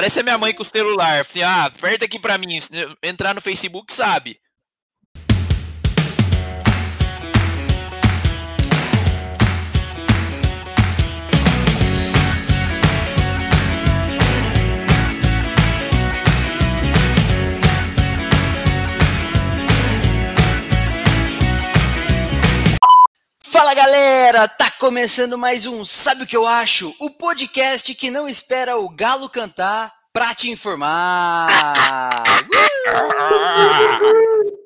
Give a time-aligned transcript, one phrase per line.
[0.00, 1.20] parece a minha mãe com o celular.
[1.20, 2.58] Assim, ah, aperta aqui pra mim.
[3.02, 4.40] Entrar no Facebook, sabe.
[24.32, 26.94] Galera, tá começando mais um Sabe o que eu acho?
[27.00, 32.24] O podcast que não espera o galo cantar pra te informar.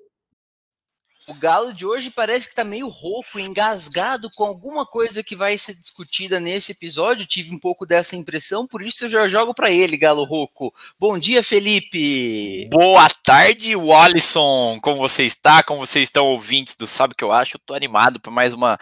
[1.26, 5.56] O galo de hoje parece que tá meio rouco, engasgado com alguma coisa que vai
[5.56, 7.24] ser discutida nesse episódio.
[7.24, 10.70] Tive um pouco dessa impressão, por isso eu já jogo para ele, galo rouco.
[10.98, 12.68] Bom dia, Felipe.
[12.70, 14.78] Boa tarde, Wallison.
[14.82, 15.62] Como você está?
[15.62, 17.56] Como vocês estão ouvintes do Sabe o que eu acho?
[17.56, 18.78] Eu tô animado para mais uma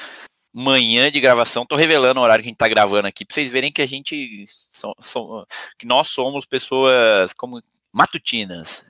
[0.53, 1.65] manhã de gravação.
[1.65, 3.87] Tô revelando o horário que a gente tá gravando aqui, para vocês verem que a
[3.87, 5.47] gente so, so,
[5.79, 8.85] que nós somos pessoas como matutinas.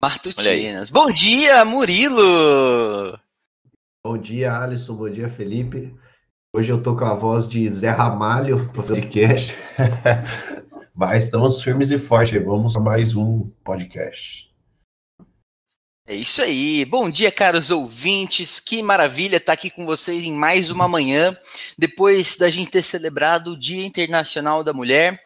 [0.00, 0.90] Matutinas.
[0.90, 3.18] Bom dia, Murilo!
[4.04, 4.94] Bom dia, Alisson.
[4.94, 5.94] Bom dia, Felipe.
[6.54, 9.54] Hoje eu tô com a voz de Zé Ramalho no podcast.
[10.94, 12.44] Mas estamos firmes e fortes.
[12.44, 14.53] Vamos a mais um podcast.
[16.06, 16.84] É isso aí.
[16.84, 18.60] Bom dia, caros ouvintes.
[18.60, 21.34] Que maravilha estar aqui com vocês em mais uma manhã,
[21.78, 25.18] depois da gente ter celebrado o Dia Internacional da Mulher.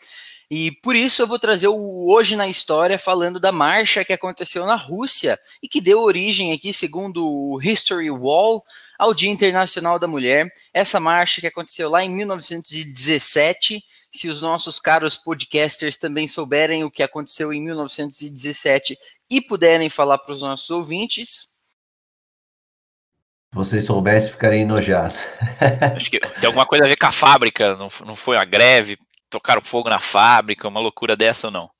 [0.48, 4.64] E por isso eu vou trazer o Hoje na História falando da marcha que aconteceu
[4.66, 8.62] na Rússia e que deu origem aqui, segundo o History Wall,
[8.96, 10.46] ao Dia Internacional da Mulher.
[10.72, 13.82] Essa marcha que aconteceu lá em 1917.
[14.10, 18.96] Se os nossos caros podcasters também souberem o que aconteceu em 1917
[19.30, 21.48] e puderem falar para os nossos ouvintes,
[23.50, 25.20] se vocês soubessem, ficariam enojados.
[25.96, 28.98] Acho que tem alguma coisa a ver com a fábrica, não, não foi a greve,
[29.30, 31.70] tocaram fogo na fábrica, uma loucura dessa ou não?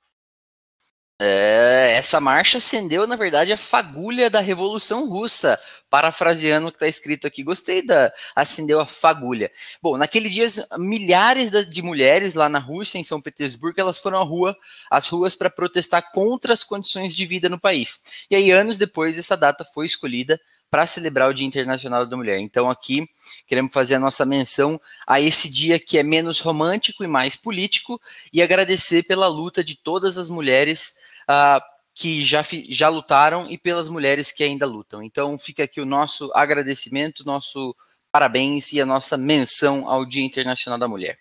[1.20, 5.58] É, essa marcha acendeu, na verdade, a fagulha da Revolução Russa,
[5.90, 7.42] parafraseando o que está escrito aqui.
[7.42, 9.50] Gostei da acendeu a fagulha.
[9.82, 10.46] Bom, naquele dia,
[10.78, 14.56] milhares de mulheres lá na Rússia, em São Petersburgo, elas foram à rua,
[14.88, 18.00] às ruas para protestar contra as condições de vida no país.
[18.30, 20.40] E aí, anos depois, essa data foi escolhida
[20.70, 22.38] para celebrar o Dia Internacional da Mulher.
[22.38, 23.08] Então, aqui
[23.46, 28.00] queremos fazer a nossa menção a esse dia que é menos romântico e mais político
[28.32, 31.60] e agradecer pela luta de todas as mulheres uh,
[31.94, 35.02] que já, já lutaram e pelas mulheres que ainda lutam.
[35.02, 37.74] Então, fica aqui o nosso agradecimento, nosso
[38.10, 41.18] parabéns e a nossa menção ao Dia Internacional da Mulher.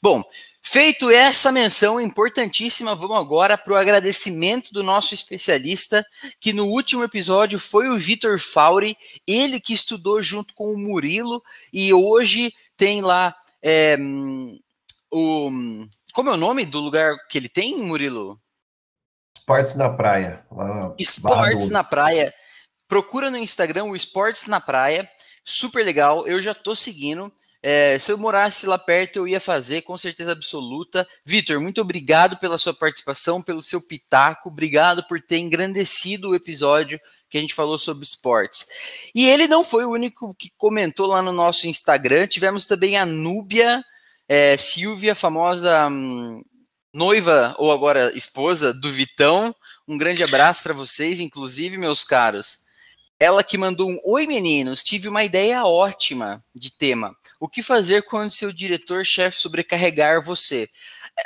[0.00, 0.24] Bom,
[0.62, 6.06] Feito essa menção importantíssima, vamos agora para o agradecimento do nosso especialista,
[6.38, 11.42] que no último episódio foi o Vitor Fauri, ele que estudou junto com o Murilo
[11.72, 13.96] e hoje tem lá é,
[15.10, 15.50] o.
[16.12, 18.38] Como é o nome do lugar que ele tem, Murilo?
[19.50, 20.44] Esportes na Praia.
[20.50, 22.32] Na Esportes na Praia.
[22.88, 25.08] Procura no Instagram o Esportes na Praia.
[25.44, 27.32] Super legal, eu já tô seguindo.
[27.62, 31.06] É, se eu morasse lá perto, eu ia fazer, com certeza absoluta.
[31.26, 36.98] Vitor, muito obrigado pela sua participação, pelo seu pitaco, obrigado por ter engrandecido o episódio
[37.28, 38.66] que a gente falou sobre esportes.
[39.14, 43.04] E ele não foi o único que comentou lá no nosso Instagram, tivemos também a
[43.04, 43.84] Núbia
[44.32, 46.40] é, Silvia, famosa hum,
[46.92, 49.54] noiva ou agora esposa do Vitão.
[49.86, 52.60] Um grande abraço para vocês, inclusive, meus caros.
[53.18, 57.14] Ela que mandou um Oi meninos, tive uma ideia ótima de tema.
[57.38, 60.68] O que fazer quando seu diretor-chefe sobrecarregar você?
[61.18, 61.22] É,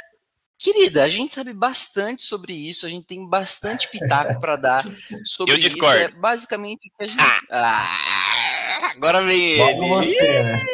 [0.58, 4.84] querida, a gente sabe bastante sobre isso, a gente tem bastante pitaco para dar
[5.24, 5.84] sobre isso.
[5.86, 7.20] É basicamente o que a gente.
[7.20, 9.88] Ah, ah agora vem ele.
[9.88, 10.66] Você, né?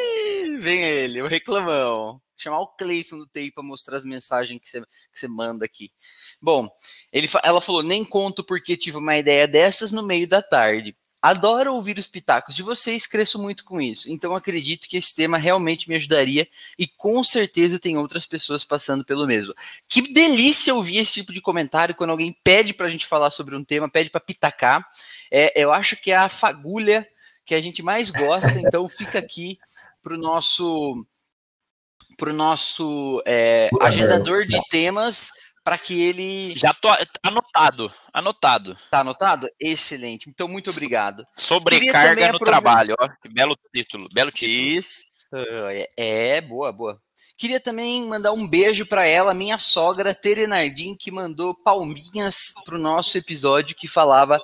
[0.59, 2.21] Vem ele, o reclamão.
[2.43, 5.93] Chamar o Cleison do TI para mostrar as mensagens que você, que você manda aqui.
[6.41, 6.69] Bom,
[7.12, 10.97] ele, ela falou: nem conto porque tive uma ideia dessas no meio da tarde.
[11.23, 14.11] Adoro ouvir os pitacos de vocês, cresço muito com isso.
[14.11, 16.49] Então acredito que esse tema realmente me ajudaria
[16.79, 19.55] e com certeza tem outras pessoas passando pelo mesmo.
[19.87, 23.55] Que delícia ouvir esse tipo de comentário quando alguém pede para a gente falar sobre
[23.55, 24.88] um tema, pede para pitacar.
[25.31, 27.06] É, eu acho que é a fagulha
[27.44, 28.59] que a gente mais gosta.
[28.59, 29.59] Então fica aqui
[30.03, 31.06] para o nosso
[32.17, 35.31] para o nosso é, agendador de temas
[35.65, 36.55] para que ele.
[36.57, 36.89] Já tô
[37.23, 38.77] anotado, anotado.
[38.91, 39.49] Tá anotado?
[39.61, 40.29] Excelente.
[40.29, 41.25] Então, muito obrigado.
[41.37, 43.09] Sobrecarga no trabalho, ó.
[43.23, 44.53] Que belo título, belo título.
[44.53, 45.21] Isso.
[45.33, 47.01] É, é, boa, boa.
[47.37, 52.81] Queria também mandar um beijo para ela, minha sogra Terenardim, que mandou palminhas para o
[52.81, 54.39] nosso episódio que falava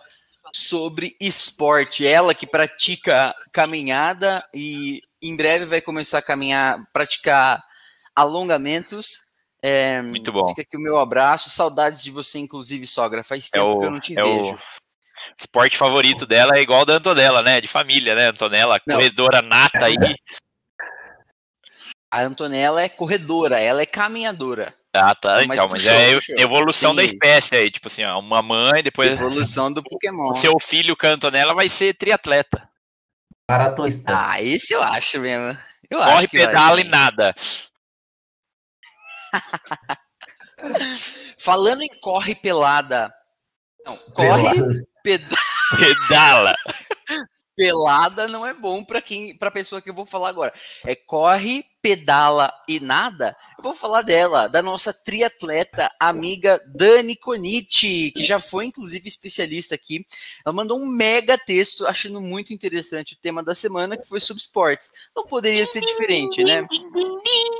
[0.56, 2.06] sobre esporte.
[2.06, 7.62] Ela que pratica caminhada e em breve vai começar a caminhar, praticar
[8.14, 9.26] alongamentos
[9.62, 10.48] É, Muito bom.
[10.50, 11.50] Fica aqui o meu abraço.
[11.50, 13.24] Saudades de você, inclusive, sogra.
[13.24, 14.58] Faz tempo o- que eu não te é o- vejo.
[15.36, 17.60] esporte favorito dela é igual da Antonella, né?
[17.60, 18.26] De família, né?
[18.28, 18.96] Antonella, Não.
[18.96, 19.96] corredora nata aí.
[22.10, 24.72] A Antonella é corredora, ela é caminhadora.
[24.96, 25.40] Ah, tá.
[25.40, 26.38] Não, mas Então, mas puxou, é puxou.
[26.38, 27.06] evolução da Sim.
[27.06, 27.70] espécie aí.
[27.70, 30.30] Tipo assim, ó, uma mãe, depois Evolução do Pokémon.
[30.30, 32.68] o seu filho com a Antonella vai ser triatleta.
[33.50, 34.04] Maratonista.
[34.08, 35.56] Ah, esse eu acho mesmo.
[35.88, 37.34] Eu Corre, acho pedala e nada.
[41.38, 43.12] Falando em corre pelada.
[43.84, 44.86] Não, corre Pelada.
[45.02, 45.36] peda-
[45.78, 46.54] Pedala.
[47.56, 50.52] pelada não é bom para quem, para pessoa que eu vou falar agora.
[50.84, 53.34] É corre, pedala e nada.
[53.56, 59.74] Eu vou falar dela, da nossa triatleta amiga Dani Conici, que já foi inclusive especialista
[59.74, 60.04] aqui.
[60.44, 64.42] Ela mandou um mega texto achando muito interessante o tema da semana, que foi sobre
[64.42, 64.90] esportes.
[65.14, 66.66] Não poderia ser diferente, né?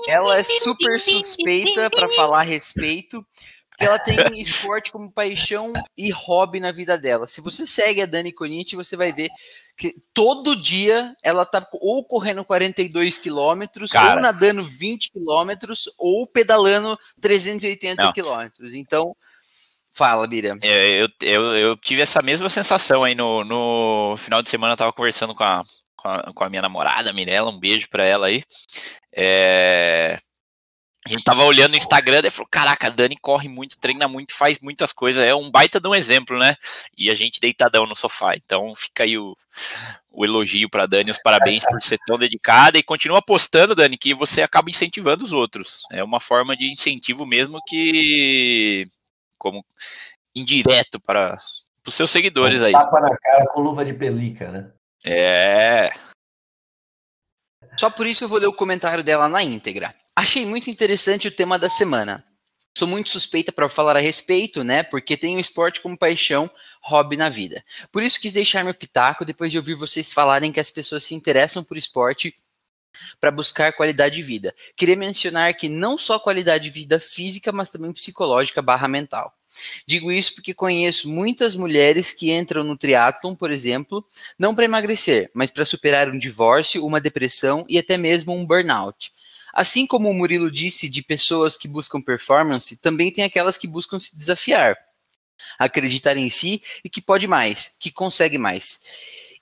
[0.06, 3.26] Ela é super suspeita para falar a respeito,
[3.70, 7.26] porque ela tem esporte como paixão e hobby na vida dela.
[7.26, 9.30] Se você segue a Dani Conici, você vai ver
[9.76, 16.98] que todo dia ela tá ou correndo 42 quilômetros, ou nadando 20 quilômetros, ou pedalando
[17.20, 18.12] 380 Não.
[18.12, 18.74] quilômetros.
[18.74, 19.14] Então,
[19.92, 20.56] fala, Bira.
[20.62, 24.72] É, eu, eu, eu tive essa mesma sensação aí no, no final de semana.
[24.72, 25.62] Eu tava conversando com a,
[25.96, 27.50] com a, com a minha namorada, Mirella.
[27.50, 28.42] Um beijo pra ela aí.
[29.14, 30.18] É,
[31.06, 34.34] a gente tava olhando no Instagram e falou: Caraca, a Dani corre muito, treina muito,
[34.34, 35.24] faz muitas coisas.
[35.24, 36.56] É um baita de um exemplo, né?
[36.98, 38.34] E a gente deitadão no sofá.
[38.34, 39.36] Então fica aí o,
[40.10, 42.76] o elogio pra Dani, os parabéns por ser tão dedicada.
[42.76, 45.82] E continua apostando, Dani, que você acaba incentivando os outros.
[45.92, 48.88] É uma forma de incentivo mesmo que.
[49.38, 49.64] Como
[50.34, 51.38] indireto para
[51.86, 52.72] os seus seguidores aí.
[52.72, 54.72] Tapa na cara com luva de pelica, né?
[55.06, 55.92] É.
[57.78, 59.94] Só por isso eu vou ler o comentário dela na íntegra.
[60.18, 62.24] Achei muito interessante o tema da semana.
[62.74, 64.82] Sou muito suspeita para falar a respeito, né?
[64.82, 67.62] Porque tenho esporte como paixão, hobby na vida.
[67.92, 71.14] Por isso quis deixar meu pitaco depois de ouvir vocês falarem que as pessoas se
[71.14, 72.34] interessam por esporte
[73.20, 74.54] para buscar qualidade de vida.
[74.74, 79.34] Queria mencionar que não só qualidade de vida física, mas também psicológica barra mental.
[79.86, 84.02] Digo isso porque conheço muitas mulheres que entram no triatlon, por exemplo,
[84.38, 89.12] não para emagrecer, mas para superar um divórcio, uma depressão e até mesmo um burnout.
[89.56, 93.98] Assim como o Murilo disse de pessoas que buscam performance, também tem aquelas que buscam
[93.98, 94.76] se desafiar,
[95.58, 98.82] acreditar em si e que pode mais, que consegue mais.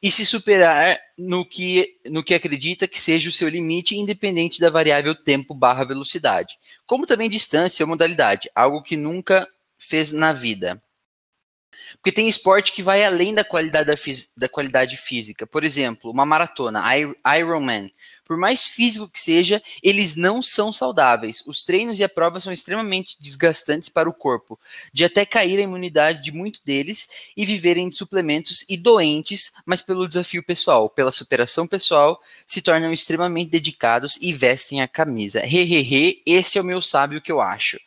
[0.01, 4.71] E se superar no que, no que acredita que seja o seu limite, independente da
[4.71, 6.55] variável tempo barra velocidade.
[6.87, 10.81] Como também distância ou modalidade, algo que nunca fez na vida.
[11.93, 13.95] Porque tem esporte que vai além da qualidade, da,
[14.37, 15.47] da qualidade física.
[15.47, 16.83] Por exemplo, uma maratona,
[17.39, 17.91] Ironman.
[18.25, 21.43] Por mais físico que seja, eles não são saudáveis.
[21.47, 24.59] Os treinos e a prova são extremamente desgastantes para o corpo,
[24.93, 29.83] de até cair a imunidade de muitos deles e viverem de suplementos e doentes, mas
[29.83, 35.45] pelo desafio pessoal, pela superação pessoal, se tornam extremamente dedicados e vestem a camisa.
[35.45, 37.79] Hehehe, esse é o meu sábio que eu acho.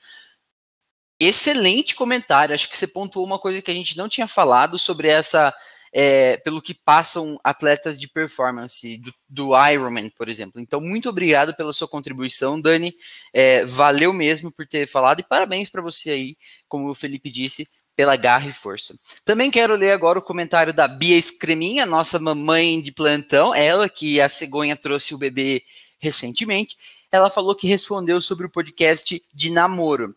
[1.20, 2.54] Excelente comentário.
[2.54, 5.54] Acho que você pontuou uma coisa que a gente não tinha falado sobre essa.
[5.94, 10.60] é, pelo que passam atletas de performance do, do Ironman, por exemplo.
[10.62, 12.94] Então, muito obrigado pela sua contribuição, Dani.
[13.34, 16.38] É, valeu mesmo por ter falado e parabéns para você aí,
[16.68, 18.96] como o Felipe disse, pela garra e força.
[19.26, 24.22] Também quero ler agora o comentário da Bia Escreminha, nossa mamãe de plantão, ela que
[24.22, 25.64] a cegonha trouxe o bebê
[25.98, 26.78] recentemente.
[27.12, 30.16] Ela falou que respondeu sobre o podcast de namoro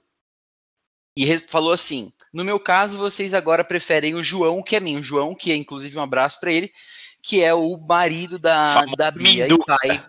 [1.17, 4.99] e falou assim: no meu caso, vocês agora preferem o João, que é mim.
[4.99, 6.73] O João, que é inclusive um abraço para ele,
[7.23, 10.07] que é o marido da, da Bia e pai,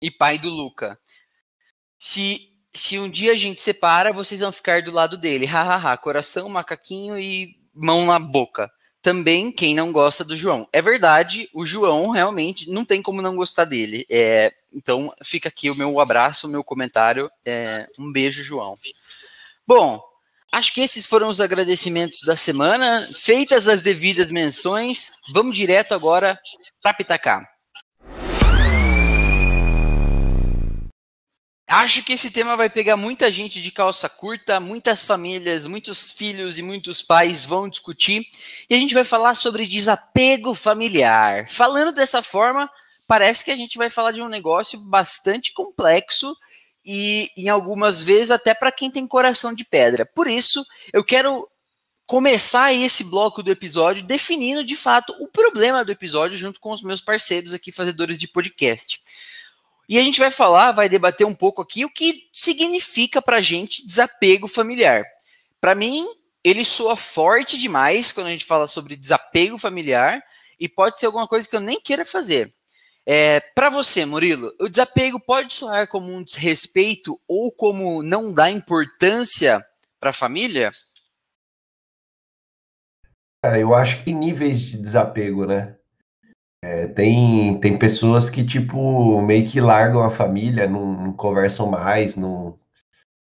[0.00, 0.98] e pai do Luca.
[1.98, 5.46] Se, se um dia a gente separa, vocês vão ficar do lado dele.
[5.46, 8.70] Hahaha, coração, macaquinho e mão na boca.
[9.00, 10.68] Também quem não gosta do João.
[10.72, 14.06] É verdade, o João realmente não tem como não gostar dele.
[14.08, 17.30] É, então fica aqui o meu abraço, o meu comentário.
[17.44, 18.74] É, um beijo, João.
[19.66, 20.02] Bom,
[20.52, 23.08] acho que esses foram os agradecimentos da semana.
[23.14, 26.38] Feitas as devidas menções, vamos direto agora
[26.82, 27.48] para Pitacá.
[31.68, 36.58] Acho que esse tema vai pegar muita gente de calça curta, muitas famílias, muitos filhos
[36.58, 38.26] e muitos pais vão discutir.
[38.68, 41.48] E a gente vai falar sobre desapego familiar.
[41.48, 42.70] Falando dessa forma,
[43.06, 46.36] parece que a gente vai falar de um negócio bastante complexo
[46.84, 50.04] e em algumas vezes até para quem tem coração de pedra.
[50.04, 51.48] Por isso, eu quero
[52.06, 56.82] começar esse bloco do episódio definindo de fato o problema do episódio junto com os
[56.82, 59.00] meus parceiros aqui, fazedores de podcast.
[59.88, 63.86] E a gente vai falar, vai debater um pouco aqui o que significa para gente
[63.86, 65.04] desapego familiar.
[65.60, 66.06] Para mim,
[66.42, 70.22] ele soa forte demais quando a gente fala sobre desapego familiar
[70.58, 72.52] e pode ser alguma coisa que eu nem queira fazer.
[73.06, 78.50] É, para você, Murilo, o desapego pode soar como um desrespeito ou como não dar
[78.50, 79.64] importância
[79.98, 80.70] para a família?
[83.44, 85.76] Eu acho que níveis de desapego, né?
[86.64, 92.14] É, tem, tem pessoas que, tipo, meio que largam a família, não, não conversam mais,
[92.14, 92.56] não,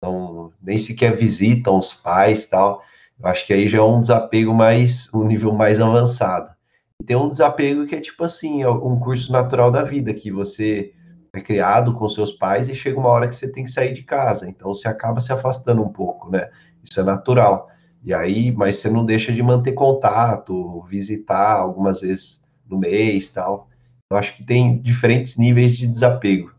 [0.02, 2.84] não, nem sequer visitam os pais tal.
[3.18, 6.54] Eu acho que aí já é um desapego mais, um nível mais avançado.
[7.02, 10.92] Tem um desapego que é tipo assim, é um curso natural da vida, que você
[11.32, 14.02] é criado com seus pais e chega uma hora que você tem que sair de
[14.02, 14.48] casa.
[14.48, 16.50] Então você acaba se afastando um pouco, né?
[16.82, 17.68] Isso é natural.
[18.04, 23.68] E aí, mas você não deixa de manter contato, visitar algumas vezes no mês tal.
[24.10, 26.52] Eu acho que tem diferentes níveis de desapego.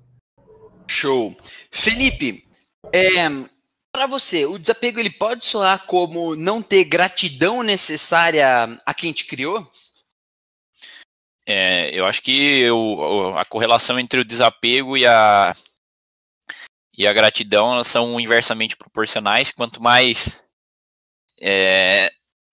[0.87, 1.35] Show.
[1.69, 2.45] Felipe,
[2.91, 3.29] é,
[3.91, 9.25] para você, o desapego ele pode soar como não ter gratidão necessária a quem te
[9.25, 9.69] criou?
[11.45, 12.65] É, eu acho que
[13.35, 15.53] a correlação entre o desapego e a,
[16.97, 19.51] e a gratidão são inversamente proporcionais.
[19.51, 20.41] Quanto mais
[21.41, 22.09] é,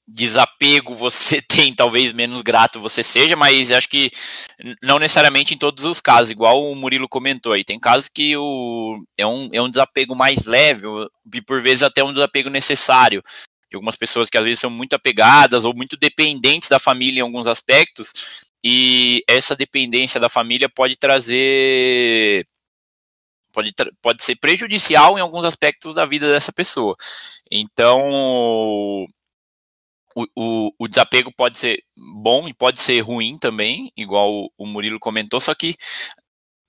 [0.08, 4.10] desapego você tem, talvez menos grato você seja, mas acho que
[4.82, 7.64] não necessariamente em todos os casos, igual o Murilo comentou aí.
[7.64, 10.86] Tem casos que o, é, um, é um desapego mais leve,
[11.32, 13.22] e por vezes até um desapego necessário.
[13.70, 17.22] De algumas pessoas que às vezes são muito apegadas ou muito dependentes da família em
[17.22, 22.46] alguns aspectos, e essa dependência da família pode trazer.
[23.52, 26.94] Pode, pode ser prejudicial em alguns aspectos da vida dessa pessoa.
[27.50, 28.00] Então,
[30.14, 34.66] o, o, o, desapego pode ser bom e pode ser ruim também, igual o, o
[34.66, 35.76] Murilo comentou, só que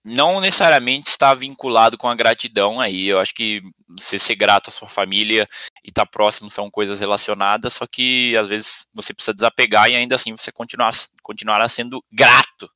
[0.04, 3.08] não necessariamente está vinculado com a gratidão aí.
[3.08, 3.62] Eu acho que
[4.00, 5.48] você ser grato à sua família
[5.84, 9.96] e estar tá próximo são coisas relacionadas, só que às vezes você precisa desapegar e
[9.96, 10.92] ainda assim você continuar,
[11.22, 12.70] continuará sendo grato.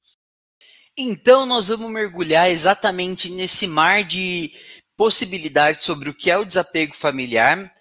[0.97, 4.51] Então nós vamos mergulhar exatamente nesse mar de
[4.95, 7.73] possibilidades sobre o que é o desapego familiar,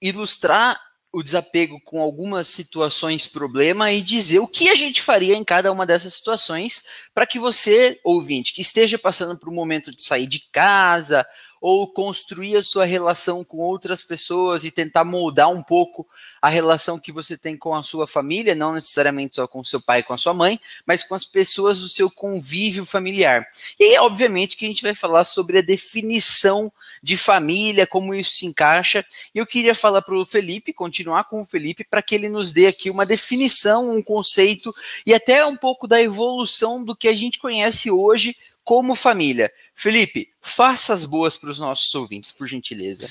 [0.00, 0.80] ilustrar
[1.12, 5.70] o desapego com algumas situações problema e dizer o que a gente faria em cada
[5.70, 10.26] uma dessas situações para que você, ouvinte, que esteja passando por um momento de sair
[10.26, 11.26] de casa
[11.62, 16.04] ou construir a sua relação com outras pessoas e tentar moldar um pouco
[16.42, 20.00] a relação que você tem com a sua família, não necessariamente só com seu pai
[20.00, 23.46] e com a sua mãe, mas com as pessoas do seu convívio familiar.
[23.78, 28.32] E aí, obviamente, que a gente vai falar sobre a definição de família, como isso
[28.32, 29.06] se encaixa.
[29.32, 32.52] E eu queria falar para o Felipe, continuar com o Felipe, para que ele nos
[32.52, 34.74] dê aqui uma definição, um conceito
[35.06, 39.52] e até um pouco da evolução do que a gente conhece hoje como família.
[39.74, 43.08] Felipe, faça as boas para os nossos ouvintes, por gentileza.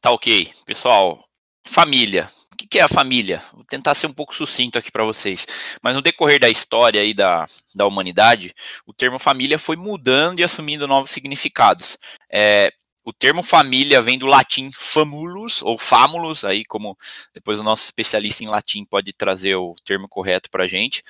[0.00, 0.52] Tá ok.
[0.66, 1.24] Pessoal,
[1.66, 2.30] família.
[2.52, 3.42] O que é a família?
[3.52, 5.46] Vou tentar ser um pouco sucinto aqui para vocês.
[5.82, 8.54] Mas no decorrer da história aí da, da humanidade,
[8.86, 11.98] o termo família foi mudando e assumindo novos significados.
[12.30, 12.72] É,
[13.04, 16.96] o termo família vem do latim famulus ou famulus, aí como
[17.34, 21.02] depois o nosso especialista em latim pode trazer o termo correto para a gente.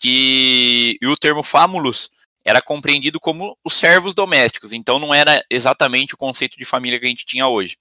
[0.00, 2.10] Que, e o termo famulus
[2.46, 7.04] era compreendido como os servos domésticos, então não era exatamente o conceito de família que
[7.04, 7.76] a gente tinha hoje.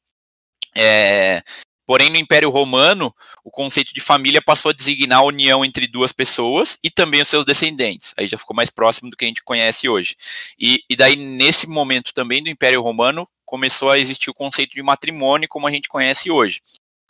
[0.75, 1.43] É,
[1.85, 6.11] porém, no Império Romano, o conceito de família passou a designar a união entre duas
[6.11, 8.11] pessoas e também os seus descendentes.
[8.17, 10.17] Aí já ficou mais próximo do que a gente conhece hoje.
[10.59, 14.81] E, e daí, nesse momento também do Império Romano, começou a existir o conceito de
[14.81, 16.59] matrimônio como a gente conhece hoje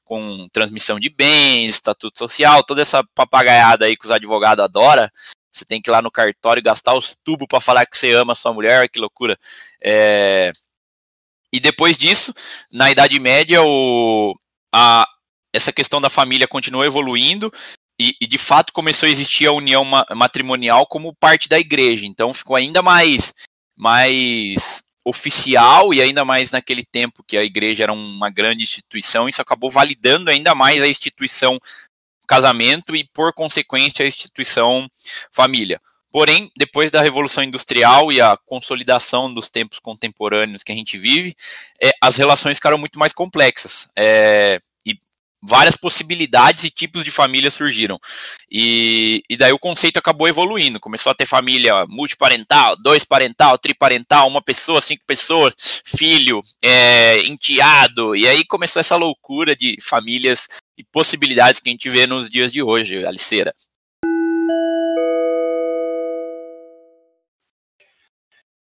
[0.03, 5.09] com transmissão de bens, estatuto social, toda essa papagaiada aí que os advogados adoram,
[5.57, 8.33] você tem que ir lá no cartório gastar os tubos para falar que você ama
[8.33, 9.37] a sua mulher, que loucura.
[9.81, 10.51] É...
[11.51, 12.33] E depois disso,
[12.71, 14.35] na Idade Média, o...
[14.73, 15.07] a...
[15.53, 17.51] essa questão da família continuou evoluindo
[17.99, 19.85] e, e, de fato começou a existir a união
[20.15, 22.05] matrimonial como parte da igreja.
[22.05, 23.33] Então ficou ainda mais,
[23.77, 29.41] mais oficial e ainda mais naquele tempo que a igreja era uma grande instituição, isso
[29.41, 31.59] acabou validando ainda mais a instituição
[32.25, 34.89] casamento e, por consequência, a instituição
[35.31, 35.79] família.
[36.15, 41.35] Porém, depois da Revolução Industrial e a consolidação dos tempos contemporâneos que a gente vive,
[41.83, 43.89] é, as relações ficaram muito mais complexas.
[43.97, 44.97] É, e
[45.43, 47.99] várias possibilidades e tipos de família surgiram.
[48.49, 50.79] E, e daí o conceito acabou evoluindo.
[50.79, 55.53] Começou a ter família multiparental, dois parental, triparental, uma pessoa, cinco pessoas,
[55.85, 58.15] filho, é, enteado.
[58.15, 62.51] E aí começou essa loucura de famílias e possibilidades que a gente vê nos dias
[62.51, 63.53] de hoje, Aliceira.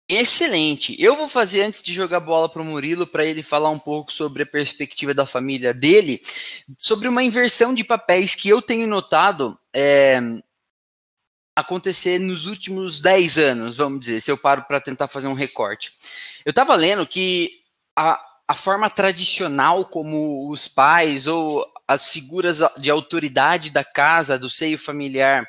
[0.07, 1.01] Excelente.
[1.01, 4.11] Eu vou fazer antes de jogar bola para o Murilo para ele falar um pouco
[4.11, 6.21] sobre a perspectiva da família dele,
[6.77, 10.19] sobre uma inversão de papéis que eu tenho notado é,
[11.55, 15.91] acontecer nos últimos 10 anos, vamos dizer, se eu paro para tentar fazer um recorte.
[16.45, 17.61] Eu estava lendo que
[17.95, 24.49] a, a forma tradicional como os pais ou as figuras de autoridade da casa, do
[24.49, 25.45] seio familiar,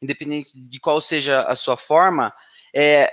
[0.00, 2.32] independente de qual seja a sua forma,
[2.74, 3.12] é,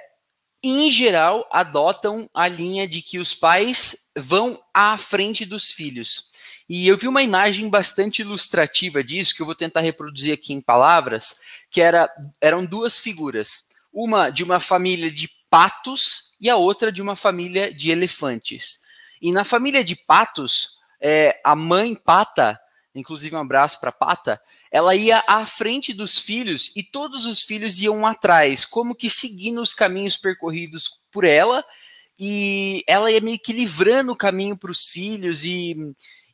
[0.64, 6.30] em geral, adotam a linha de que os pais vão à frente dos filhos.
[6.70, 10.62] E eu vi uma imagem bastante ilustrativa disso, que eu vou tentar reproduzir aqui em
[10.62, 12.10] palavras, que era,
[12.40, 13.70] eram duas figuras.
[13.92, 18.84] Uma de uma família de patos e a outra de uma família de elefantes.
[19.22, 22.60] E na família de patos, é, a mãe pata,
[22.96, 27.80] inclusive um abraço para pata, ela ia à frente dos filhos e todos os filhos
[27.82, 31.64] iam atrás, como que seguindo os caminhos percorridos por ela,
[32.20, 35.76] e ela ia meio que livrando o caminho para os filhos e,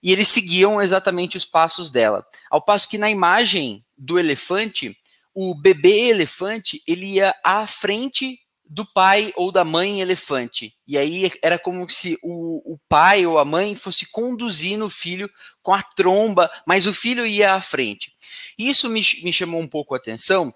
[0.04, 2.26] e eles seguiam exatamente os passos dela.
[2.50, 4.98] Ao passo que na imagem do elefante,
[5.34, 10.76] o bebê elefante ele ia à frente do pai ou da mãe elefante.
[10.88, 15.30] E aí era como se o, o pai ou a mãe fosse conduzindo o filho
[15.62, 18.12] com a tromba, mas o filho ia à frente.
[18.58, 20.54] Isso me, me chamou um pouco a atenção,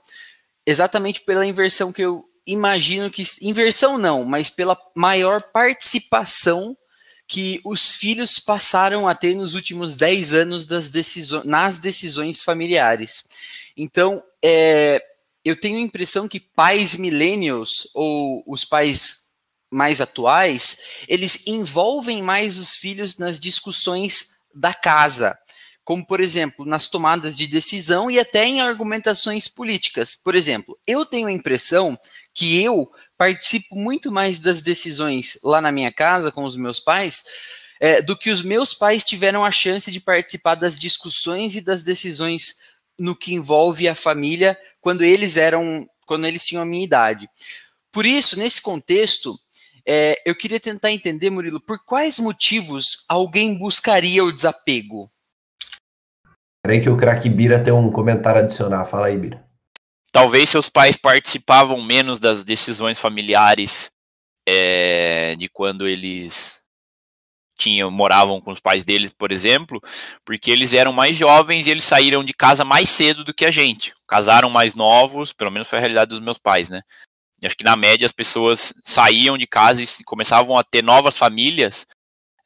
[0.65, 3.23] exatamente pela inversão que eu imagino que.
[3.41, 6.75] Inversão não, mas pela maior participação
[7.27, 13.23] que os filhos passaram a ter nos últimos 10 anos das decisões, nas decisões familiares.
[13.77, 15.01] Então, é,
[15.43, 19.31] eu tenho a impressão que pais millennials ou os pais
[19.71, 25.37] mais atuais, eles envolvem mais os filhos nas discussões da casa,
[25.83, 30.15] como por exemplo, nas tomadas de decisão e até em argumentações políticas.
[30.15, 31.97] Por exemplo, eu tenho a impressão
[32.33, 37.23] que eu participo muito mais das decisões lá na minha casa com os meus pais
[37.79, 41.81] é, do que os meus pais tiveram a chance de participar das discussões e das
[41.81, 42.57] decisões
[42.99, 47.29] no que envolve a família quando eles eram, quando eles tinham a minha idade.
[47.91, 49.39] Por isso, nesse contexto,
[49.85, 55.09] é, eu queria tentar entender, Murilo, por quais motivos alguém buscaria o desapego?
[56.63, 58.85] Peraí que o craque Bira tem um comentário a adicionar.
[58.85, 59.43] Fala aí, Bira.
[60.11, 63.91] Talvez seus pais participavam menos das decisões familiares
[64.47, 66.60] é, de quando eles
[67.61, 69.81] tinham, moravam com os pais deles, por exemplo,
[70.25, 73.51] porque eles eram mais jovens e eles saíram de casa mais cedo do que a
[73.51, 73.93] gente.
[74.07, 76.81] Casaram mais novos, pelo menos foi a realidade dos meus pais, né?
[77.43, 81.87] Acho que na média as pessoas saíam de casa e começavam a ter novas famílias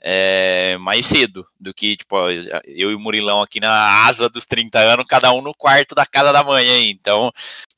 [0.02, 2.16] é, mais cedo do que, tipo,
[2.66, 6.06] eu e o Murilão aqui na asa dos 30 anos, cada um no quarto da
[6.06, 6.92] casa da mãe.
[6.92, 7.32] Então,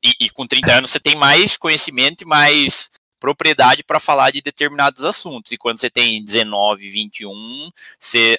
[0.04, 4.41] e, e com 30 anos você tem mais conhecimento e mais propriedade para falar de
[4.41, 5.51] determinados assuntos.
[5.51, 8.36] E quando você tem 19, 21, você,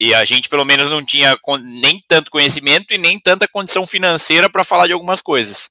[0.00, 4.50] e a gente pelo menos não tinha nem tanto conhecimento e nem tanta condição financeira
[4.50, 5.70] para falar de algumas coisas.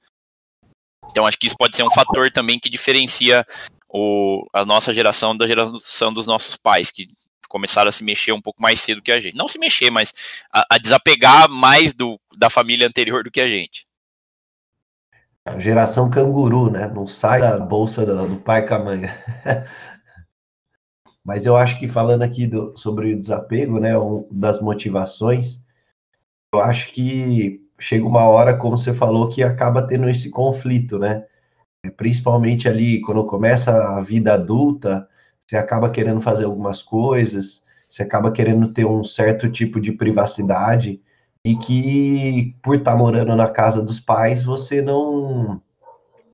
[1.10, 3.46] Então acho que isso pode ser um fator também que diferencia
[3.90, 7.08] o, a nossa geração da geração dos nossos pais, que
[7.50, 9.36] começaram a se mexer um pouco mais cedo que a gente.
[9.36, 10.14] Não se mexer, mas
[10.54, 13.86] a, a desapegar mais do, da família anterior do que a gente.
[15.45, 16.88] A geração canguru, né?
[16.88, 19.01] Não sai da bolsa do, pai com a mãe.
[21.25, 25.65] Mas eu acho que falando aqui do, sobre o desapego, né, um, das motivações,
[26.54, 31.25] eu acho que chega uma hora, como você falou, que acaba tendo esse conflito, né?
[31.97, 35.08] Principalmente ali quando começa a vida adulta,
[35.47, 41.01] você acaba querendo fazer algumas coisas, você acaba querendo ter um certo tipo de privacidade
[41.43, 45.62] e que por estar tá morando na casa dos pais você não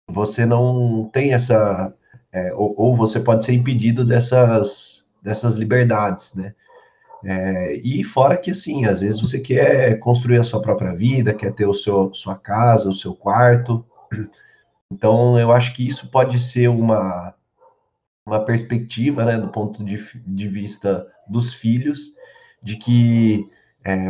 [0.08, 1.94] você não tem essa
[2.32, 6.54] é, ou, ou, você pode ser impedido dessas dessas liberdades, né?
[7.24, 11.54] É, e fora que assim, às vezes você quer construir a sua própria vida, quer
[11.54, 13.86] ter o seu sua casa, o seu quarto.
[14.92, 17.34] Então eu acho que isso pode ser uma
[18.26, 22.12] uma perspectiva, né, do ponto de, de vista dos filhos,
[22.62, 23.50] de que
[23.86, 24.10] é,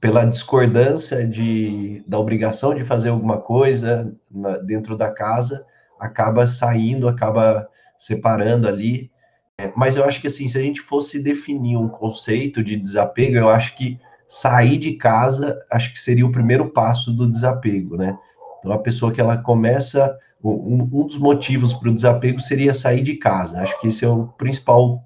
[0.00, 5.64] pela discordância de, da obrigação de fazer alguma coisa na, dentro da casa,
[5.98, 9.10] acaba saindo, acaba separando ali.
[9.58, 13.36] É, mas eu acho que assim, se a gente fosse definir um conceito de desapego,
[13.36, 18.16] eu acho que sair de casa, acho que seria o primeiro passo do desapego, né?
[18.58, 23.02] Então a pessoa que ela começa, um, um dos motivos para o desapego seria sair
[23.02, 23.60] de casa.
[23.60, 25.02] Acho que esse é o principal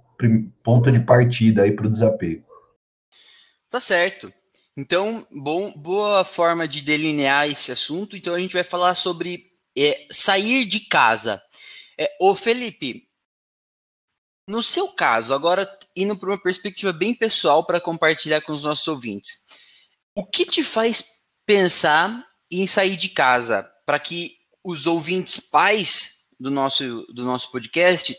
[0.63, 2.45] ponto de partida aí para o desapego.
[3.71, 4.31] Tá certo.
[4.77, 8.17] Então, bom, boa forma de delinear esse assunto.
[8.17, 9.45] Então, a gente vai falar sobre
[9.77, 11.43] é, sair de casa.
[11.99, 13.07] É, ô Felipe,
[14.49, 18.89] no seu caso, agora indo para uma perspectiva bem pessoal para compartilhar com os nossos
[18.89, 19.45] ouvintes,
[20.17, 26.51] o que te faz pensar em sair de casa para que os ouvintes pais do
[26.51, 28.17] nosso, do nosso podcast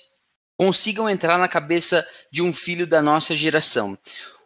[0.58, 3.98] consigam entrar na cabeça de um filho da nossa geração?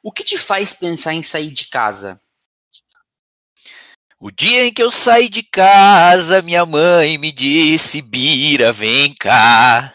[0.07, 2.21] O que te faz pensar em sair de casa?
[4.17, 9.93] O dia em que eu saí de casa, minha mãe me disse: Bira, vem cá.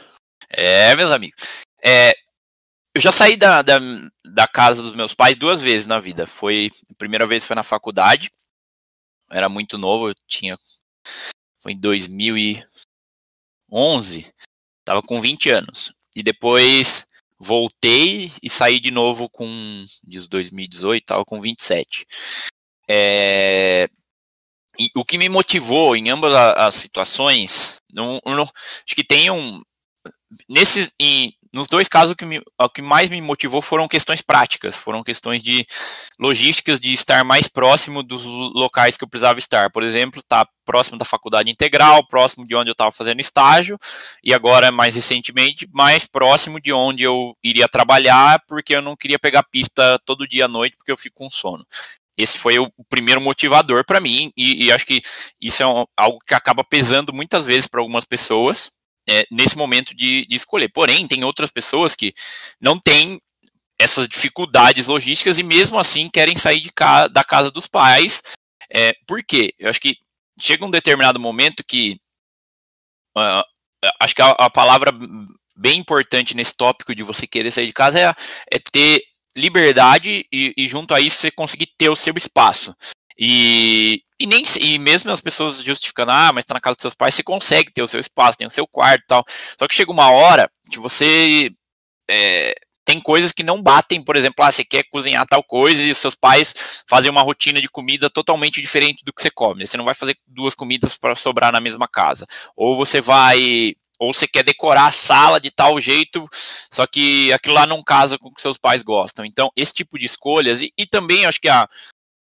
[0.51, 1.43] É, meus amigos.
[1.83, 2.15] É,
[2.95, 3.79] eu já saí da, da,
[4.23, 6.27] da, casa dos meus pais duas vezes na vida.
[6.27, 8.31] Foi a primeira vez foi na faculdade.
[9.31, 10.59] Era muito novo, eu tinha
[11.63, 14.31] foi em 2011.
[14.85, 15.91] Tava com 20 anos.
[16.15, 17.11] E depois
[17.43, 22.07] voltei e saí de novo com de 2018, tava com 27.
[22.89, 23.89] É,
[24.79, 29.61] e o que me motivou em ambas as situações, não, não, acho que tem um.
[30.49, 34.23] Nesses, em, nos dois casos, o que, me, o que mais me motivou foram questões
[34.23, 35.67] práticas, foram questões de
[36.19, 39.71] logísticas, de estar mais próximo dos locais que eu precisava estar.
[39.71, 43.79] Por exemplo, estar tá próximo da faculdade integral, próximo de onde eu estava fazendo estágio,
[44.25, 49.19] e agora, mais recentemente, mais próximo de onde eu iria trabalhar, porque eu não queria
[49.19, 51.67] pegar pista todo dia à noite, porque eu fico com sono.
[52.17, 55.03] Esse foi o primeiro motivador para mim, e, e, acho que
[55.41, 58.71] isso é um, algo que acaba pesando muitas vezes para algumas pessoas
[59.09, 60.69] é, nesse momento de, de, escolher.
[60.69, 62.15] Porém, tem outras pessoas que
[62.61, 63.21] não têm
[63.79, 68.23] essas dificuldades logísticas e mesmo assim querem sair de ca da casa dos pais.
[68.71, 69.55] É, por quê?
[69.59, 69.97] Eu acho que
[70.41, 71.99] chega um determinado momento que
[73.17, 73.45] uh,
[74.01, 74.93] acho que a, a, palavra
[75.57, 78.15] bem importante nesse tópico de você querer sair de casa é,
[78.51, 79.03] é ter
[79.37, 82.75] liberdade e, e, junto a isso você conseguir ter o seu espaço.
[83.25, 86.95] E, e nem e mesmo as pessoas justificando, ah, mas tá na casa dos seus
[86.95, 89.25] pais, você consegue ter o seu espaço, tem o seu quarto tal.
[89.57, 91.49] Só que chega uma hora que você
[92.11, 92.53] é,
[92.85, 96.17] tem coisas que não batem, por exemplo, ah, você quer cozinhar tal coisa e seus
[96.17, 96.53] pais
[96.91, 99.65] fazem uma rotina de comida totalmente diferente do que você come.
[99.65, 102.27] Você não vai fazer duas comidas para sobrar na mesma casa.
[102.57, 106.29] Ou você vai ou você quer decorar a sala de tal jeito,
[106.73, 109.25] só que aquilo lá não casa com o que seus pais gostam.
[109.25, 111.69] Então, esse tipo de escolhas, e, e também acho que a,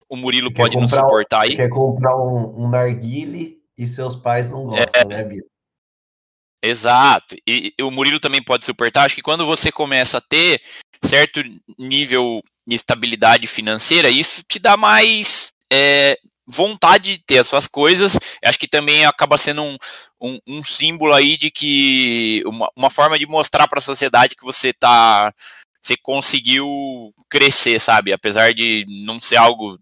[0.10, 1.56] o Murilo você pode nos suportar aí.
[1.56, 5.48] Quer comprar um, um narguile e seus pais não gostam, é, né, Bito?
[6.64, 7.36] Exato.
[7.48, 9.06] E, e, o Murilo também pode suportar.
[9.06, 10.62] Acho que quando você começa a ter
[11.04, 11.42] certo
[11.78, 18.18] nível de estabilidade financeira, isso te dá mais é, vontade de ter as suas coisas,
[18.44, 19.78] acho que também acaba sendo um,
[20.22, 24.46] um, um símbolo aí de que uma, uma forma de mostrar para a sociedade que
[24.46, 25.34] você tá
[25.82, 28.12] você conseguiu crescer, sabe?
[28.12, 29.78] Apesar de não ser algo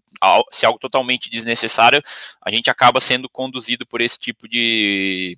[0.50, 2.02] ser algo totalmente desnecessário,
[2.44, 5.36] a gente acaba sendo conduzido por esse tipo de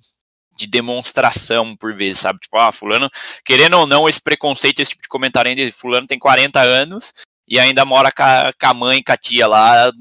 [0.57, 2.39] de demonstração por vezes, sabe?
[2.39, 3.09] Tipo, ah, fulano,
[3.45, 7.13] querendo ou não, esse preconceito, esse tipo de comentário ainda, fulano tem 40 anos
[7.47, 9.91] e ainda mora com a, com a mãe, com a tia lá,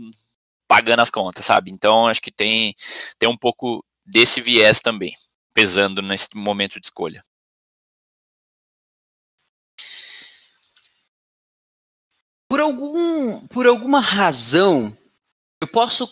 [0.66, 1.70] pagando as contas, sabe?
[1.70, 2.74] Então acho que tem,
[3.18, 5.14] tem um pouco desse viés também,
[5.52, 7.22] pesando nesse momento de escolha.
[12.48, 14.96] Por algum, por alguma razão,
[15.60, 16.08] eu posso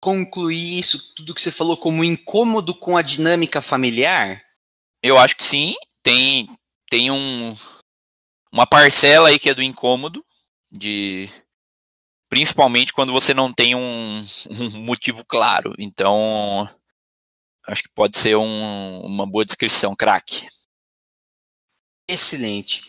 [0.00, 4.42] concluir isso tudo que você falou como incômodo com a dinâmica familiar?
[5.02, 5.74] Eu acho que sim.
[6.02, 6.48] Tem
[6.90, 7.56] tem um
[8.52, 10.24] uma parcela aí que é do incômodo
[10.70, 11.30] de
[12.28, 14.20] principalmente quando você não tem um,
[14.76, 15.74] um motivo claro.
[15.78, 16.68] Então,
[17.66, 20.48] acho que pode ser um, uma boa descrição, craque.
[22.08, 22.82] Excelente.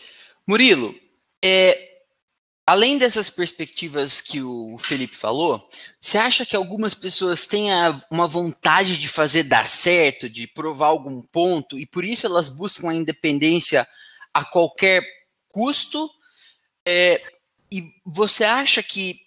[0.46, 0.94] Murilo,
[1.42, 1.93] é,
[2.66, 5.68] além dessas perspectivas que o Felipe falou,
[6.00, 7.68] você acha que algumas pessoas têm
[8.10, 12.90] uma vontade de fazer dar certo, de provar algum ponto, e por isso elas buscam
[12.90, 13.86] a independência
[14.32, 15.02] a qualquer
[15.48, 16.10] custo?
[16.86, 17.22] É,
[17.70, 19.18] e você acha que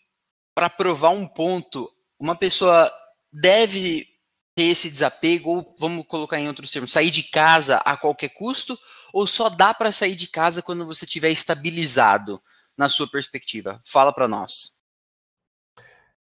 [0.55, 2.91] para provar um ponto, uma pessoa
[3.31, 4.07] deve
[4.55, 8.77] ter esse desapego, ou vamos colocar em outros termos, sair de casa a qualquer custo,
[9.13, 12.41] ou só dá para sair de casa quando você estiver estabilizado,
[12.77, 13.81] na sua perspectiva?
[13.83, 14.77] Fala para nós.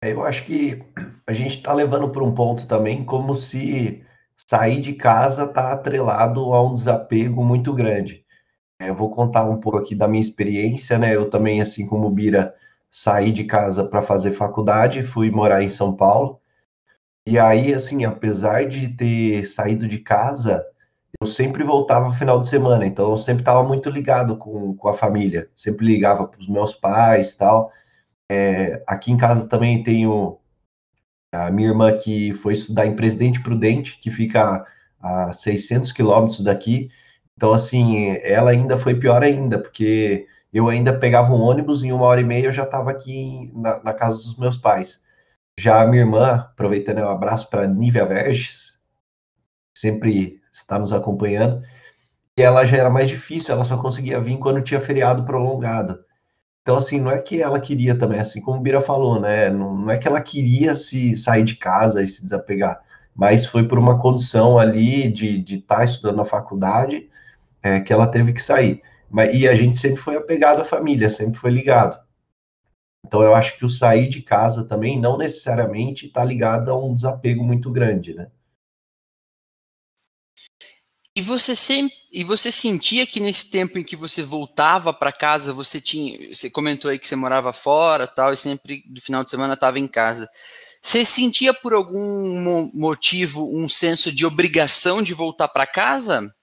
[0.04, 0.84] É, eu acho que
[1.28, 4.04] a gente está levando para um ponto também como se
[4.36, 8.26] sair de casa está atrelado a um desapego muito grande.
[8.80, 11.16] É, eu vou contar um pouco aqui da minha experiência, né?
[11.16, 12.54] Eu também, assim como o Bira,
[12.90, 16.42] saí de casa para fazer faculdade, fui morar em São Paulo.
[17.28, 20.66] E aí, assim, apesar de ter saído de casa,
[21.20, 24.88] eu sempre voltava no final de semana, então eu sempre estava muito ligado com, com
[24.88, 27.72] a família, sempre ligava para os meus pais tal.
[28.32, 30.40] É, aqui em casa também tenho
[31.34, 34.66] a minha irmã que foi estudar em Presidente Prudente, que fica
[35.00, 36.90] a 600 quilômetros daqui.
[37.36, 42.06] Então, assim, ela ainda foi pior ainda, porque eu ainda pegava um ônibus em uma
[42.06, 45.02] hora e meia eu já estava aqui na, na, casa dos meus pais.
[45.58, 48.80] Já a minha irmã, aproveitando um abraço para Nívia Verges,
[49.76, 51.62] sempre está nos acompanhando,
[52.38, 56.00] e ela já era mais difícil, ela só conseguia vir quando tinha feriado prolongado.
[56.62, 59.50] Então, assim, não é que ela queria também, assim como o Bira falou, né?
[59.50, 62.80] Não, não é que ela queria se sair de casa e se desapegar,
[63.16, 67.10] mas foi por uma condição ali de estar tá estudando na faculdade
[67.64, 68.82] é, que ela teve que sair.
[69.10, 72.00] Mas, e a gente sempre foi apegado à família, sempre foi ligado.
[73.06, 76.94] Então, eu acho que o sair de casa também não necessariamente está ligado a um
[76.96, 78.28] desapego muito grande, né?
[81.14, 85.54] E você sempre, e você sentia que nesse tempo em que você voltava para casa,
[85.54, 89.30] você tinha, você comentou aí que você morava fora, tal, e sempre no final de
[89.30, 90.30] semana estava em casa.
[90.82, 96.34] Você sentia por algum motivo um senso de obrigação de voltar para casa?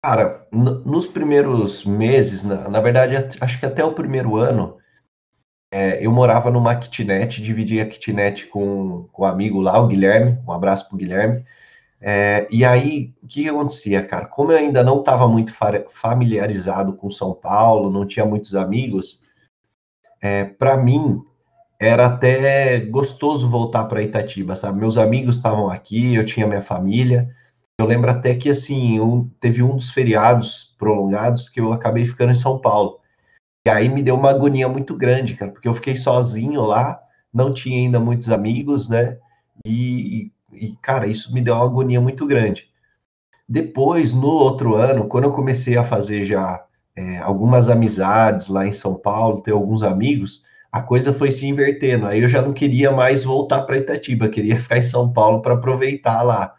[0.00, 4.78] Cara, nos primeiros meses, na, na, verdade, acho que até o primeiro ano,
[5.72, 10.38] é, eu morava numa kitnet, dividia a kitnet com, com um amigo lá, o Guilherme,
[10.46, 11.44] um abraço pro Guilherme.
[12.00, 14.26] É, e aí, o que acontecia, cara?
[14.26, 15.52] Como eu ainda não estava muito
[15.88, 19.20] familiarizado com São Paulo, não tinha muitos amigos,
[20.20, 21.22] é, para mim
[21.80, 24.80] era até gostoso voltar para Itatiba, sabe?
[24.80, 27.28] Meus amigos estavam aqui, eu tinha minha família.
[27.80, 32.32] Eu lembro até que, assim, um, teve um dos feriados prolongados que eu acabei ficando
[32.32, 32.98] em São Paulo.
[33.66, 37.00] E aí me deu uma agonia muito grande, cara, porque eu fiquei sozinho lá,
[37.32, 39.18] não tinha ainda muitos amigos, né?
[39.64, 40.32] E, e,
[40.82, 42.70] cara, isso me deu uma agonia muito grande.
[43.48, 46.64] Depois, no outro ano, quando eu comecei a fazer já
[46.96, 52.06] é, algumas amizades lá em São Paulo, ter alguns amigos, a coisa foi se invertendo.
[52.06, 55.54] Aí eu já não queria mais voltar para Itatiba, queria ficar em São Paulo para
[55.54, 56.54] aproveitar lá.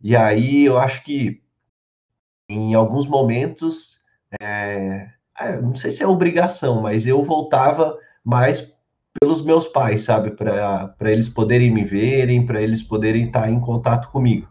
[0.00, 1.42] E aí eu acho que
[2.48, 4.00] em alguns momentos,
[4.40, 5.08] é,
[5.38, 8.75] é, não sei se é obrigação, mas eu voltava mais
[9.20, 10.30] pelos meus pais, sabe?
[10.30, 14.48] Para eles poderem me verem, para eles poderem estar em contato comigo.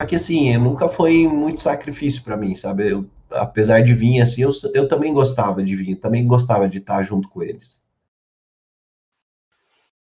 [0.00, 2.90] Só que assim, nunca foi muito sacrifício para mim, sabe?
[2.90, 7.02] Eu, apesar de vir assim, eu, eu também gostava de vir, também gostava de estar
[7.02, 7.82] junto com eles.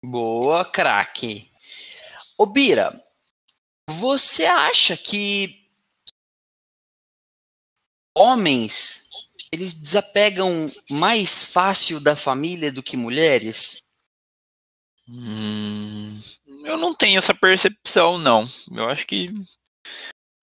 [0.04, 1.50] Boa, craque.
[2.36, 2.92] Ô Bira,
[3.88, 5.68] você acha que
[8.16, 9.08] homens
[9.52, 13.82] eles desapegam mais fácil da família do que mulheres?
[15.06, 16.18] Hum,
[16.64, 18.44] eu não tenho essa percepção, não.
[18.74, 19.28] Eu acho que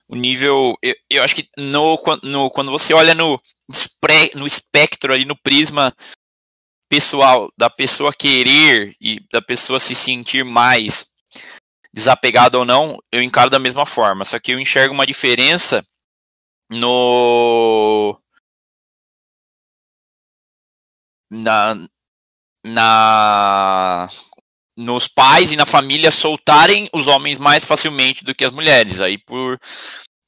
[0.07, 0.77] o nível.
[0.81, 3.41] Eu, eu acho que no, no, quando você olha no,
[4.35, 5.95] no espectro ali, no prisma
[6.87, 11.05] pessoal, da pessoa querer e da pessoa se sentir mais
[11.93, 14.23] desapegada ou não, eu encaro da mesma forma.
[14.25, 15.83] Só que eu enxergo uma diferença
[16.69, 18.19] no
[21.29, 21.77] na,
[22.65, 24.09] na
[24.75, 29.17] nos pais e na família soltarem os homens mais facilmente do que as mulheres, aí
[29.17, 29.59] por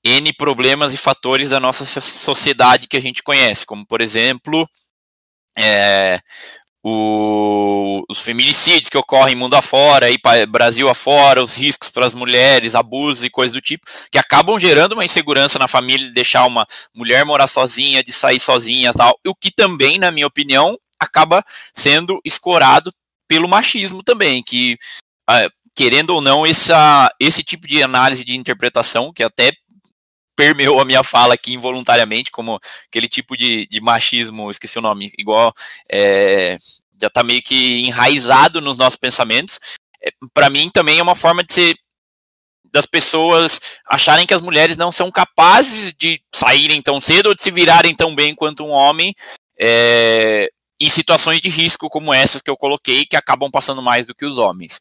[0.03, 4.67] N problemas e fatores da nossa sociedade que a gente conhece, como por exemplo
[5.57, 6.19] é,
[6.83, 12.75] o, os feminicídios que ocorrem mundo afora, aí, Brasil afora, os riscos para as mulheres,
[12.75, 16.65] abusos e coisas do tipo, que acabam gerando uma insegurança na família de deixar uma
[16.93, 22.21] mulher morar sozinha, de sair sozinha tal, o que também, na minha opinião, acaba sendo
[22.23, 22.93] escorado
[23.27, 24.77] pelo machismo também, que
[25.27, 29.53] ah, querendo ou não, essa, esse tipo de análise de interpretação, que até
[30.35, 35.11] permeou a minha fala aqui involuntariamente, como aquele tipo de, de machismo, esqueci o nome,
[35.17, 35.53] igual
[35.91, 36.57] é,
[36.99, 39.59] já está meio que enraizado nos nossos pensamentos.
[40.03, 41.75] É, Para mim também é uma forma de ser
[42.73, 47.41] das pessoas acharem que as mulheres não são capazes de saírem tão cedo ou de
[47.41, 49.13] se virarem tão bem quanto um homem,
[49.59, 50.49] é,
[50.81, 54.25] em situações de risco como essas que eu coloquei, que acabam passando mais do que
[54.25, 54.79] os homens.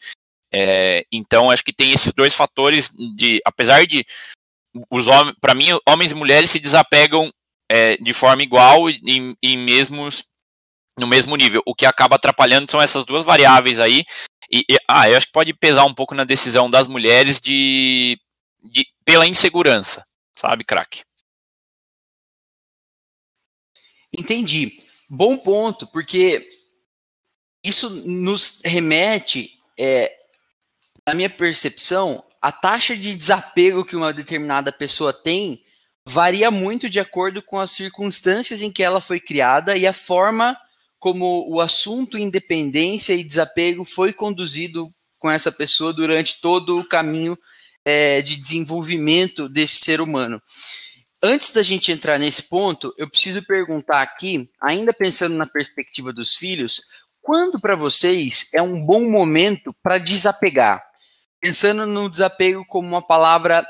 [0.53, 4.05] É, então, acho que tem esses dois fatores de, apesar de
[4.91, 7.31] os homens, para mim, homens e mulheres se desapegam
[7.69, 10.25] é, de forma igual e, e mesmos
[10.99, 11.63] no mesmo nível.
[11.67, 14.05] O que acaba atrapalhando são essas duas variáveis aí.
[14.51, 18.19] E, e, ah, eu acho que pode pesar um pouco na decisão das mulheres de,
[18.63, 20.05] de pela insegurança,
[20.37, 21.03] sabe, craque?
[24.13, 24.89] Entendi.
[25.12, 26.49] Bom ponto, porque
[27.64, 30.12] isso nos remete, é,
[31.05, 35.64] na minha percepção, a taxa de desapego que uma determinada pessoa tem
[36.07, 40.57] varia muito de acordo com as circunstâncias em que ela foi criada e a forma
[40.96, 47.37] como o assunto independência e desapego foi conduzido com essa pessoa durante todo o caminho
[47.85, 50.40] é, de desenvolvimento desse ser humano.
[51.22, 56.37] Antes da gente entrar nesse ponto, eu preciso perguntar aqui, ainda pensando na perspectiva dos
[56.37, 56.80] filhos,
[57.20, 60.83] quando para vocês é um bom momento para desapegar?
[61.38, 63.66] Pensando no desapego como uma palavra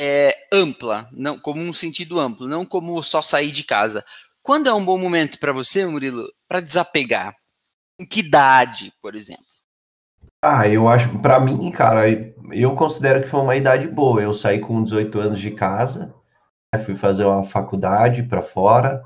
[0.00, 4.02] é, ampla, não como um sentido amplo, não como só sair de casa.
[4.42, 7.34] Quando é um bom momento para você, Murilo, para desapegar?
[8.00, 9.44] Em que idade, por exemplo?
[10.40, 12.04] Ah, eu acho, para mim, cara,
[12.52, 14.22] eu considero que foi uma idade boa.
[14.22, 16.14] Eu saí com 18 anos de casa,
[16.76, 19.02] fui fazer uma faculdade para fora,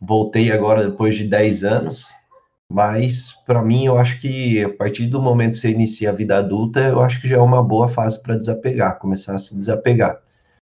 [0.00, 2.12] voltei agora depois de 10 anos,
[2.70, 6.36] mas para mim eu acho que a partir do momento que você inicia a vida
[6.36, 10.20] adulta, eu acho que já é uma boa fase para desapegar, começar a se desapegar.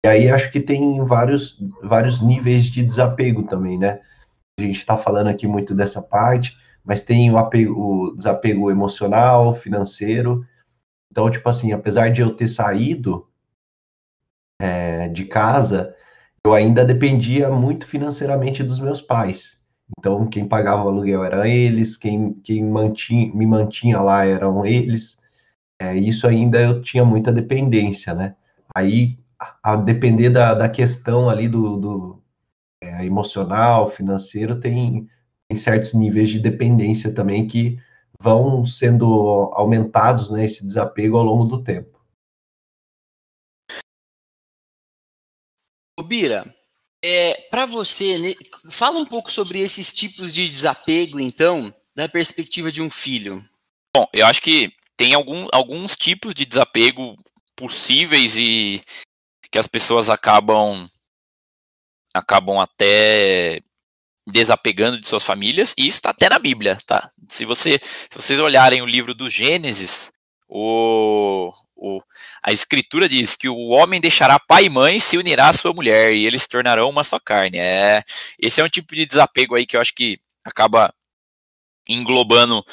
[0.05, 4.01] E aí acho que tem vários, vários níveis de desapego também, né?
[4.59, 9.53] A gente está falando aqui muito dessa parte, mas tem o, apego, o desapego emocional,
[9.55, 10.45] financeiro.
[11.11, 13.27] Então, tipo assim, apesar de eu ter saído
[14.61, 15.95] é, de casa,
[16.49, 19.61] eu ainda dependia muito financeiramente dos meus pais.
[19.97, 25.19] Então, quem pagava o aluguel eram eles, quem, quem mantinha, me mantinha lá eram eles.
[25.79, 28.35] É, isso ainda eu tinha muita dependência, né?
[28.75, 29.17] Aí,
[29.63, 32.23] a, depender da, da questão ali do, do
[32.81, 35.07] é, emocional, financeiro, tem,
[35.47, 37.77] tem certos níveis de dependência também que
[38.21, 41.98] vão sendo aumentados, né, esse desapego ao longo do tempo.
[46.09, 46.43] Bira,
[47.03, 48.33] é, para você, né,
[48.71, 53.39] fala um pouco sobre esses tipos de desapego, então, da perspectiva de um filho.
[53.95, 57.15] Bom, eu acho que tem algum, alguns tipos de desapego
[57.55, 58.81] possíveis e
[59.51, 60.89] que as pessoas acabam
[62.11, 63.61] acabam até
[64.27, 67.11] desapegando de suas famílias, e isso está até na Bíblia, tá?
[67.27, 70.11] Se, você, se vocês olharem o livro do Gênesis,
[70.47, 72.01] o, o,
[72.43, 76.13] a escritura diz que o homem deixará pai e mãe se unirá à sua mulher
[76.13, 77.57] e eles se tornarão uma só carne.
[77.57, 78.03] É,
[78.39, 80.93] esse é um tipo de desapego aí que eu acho que acaba
[81.87, 82.63] englobando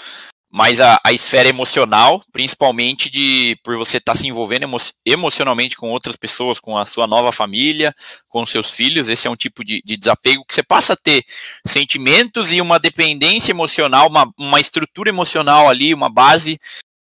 [0.51, 5.77] mais a, a esfera emocional, principalmente de por você estar tá se envolvendo emo, emocionalmente
[5.77, 7.95] com outras pessoas, com a sua nova família,
[8.29, 9.11] com seus filhos.
[9.11, 11.25] Esse é um tipo de, de desapego que você passa a ter
[11.67, 16.59] sentimentos e uma dependência emocional, uma, uma estrutura emocional ali, uma base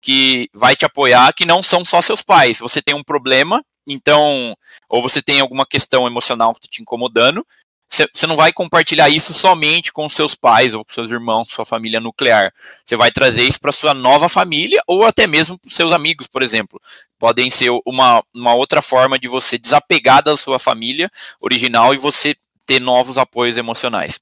[0.05, 2.59] que vai te apoiar, que não são só seus pais.
[2.59, 4.55] Você tem um problema, então,
[4.87, 7.43] ou você tem alguma questão emocional que está te incomodando,
[7.89, 11.99] você não vai compartilhar isso somente com seus pais ou com seus irmãos, sua família
[11.99, 12.53] nuclear.
[12.85, 16.43] Você vai trazer isso para sua nova família ou até mesmo para seus amigos, por
[16.43, 16.79] exemplo.
[17.17, 22.35] Podem ser uma, uma outra forma de você desapegar da sua família original e você
[22.65, 24.19] ter novos apoios emocionais.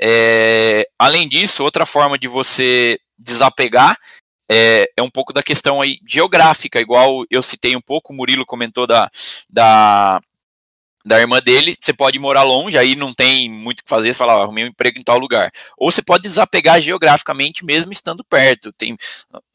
[0.00, 3.96] É, além disso, outra forma de você desapegar
[4.50, 8.44] é, é um pouco da questão aí geográfica, igual eu citei um pouco, o Murilo
[8.44, 9.08] comentou da,
[9.48, 10.20] da,
[11.04, 14.18] da irmã dele, você pode morar longe, aí não tem muito o que fazer, você
[14.18, 15.52] fala, ah, arrumei um emprego em tal lugar.
[15.78, 18.72] Ou você pode desapegar geograficamente mesmo estando perto.
[18.72, 18.96] Tem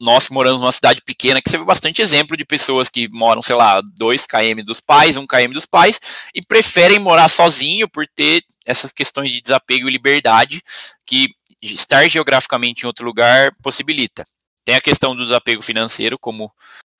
[0.00, 3.42] nós que moramos numa cidade pequena, que você vê bastante exemplo de pessoas que moram,
[3.42, 6.00] sei lá, 2 km dos pais, 1 um km dos pais,
[6.34, 10.62] e preferem morar sozinho por ter essas questões de desapego e liberdade
[11.04, 11.28] que
[11.60, 14.26] estar geograficamente em outro lugar possibilita.
[14.66, 16.52] Tem a questão do desapego financeiro, como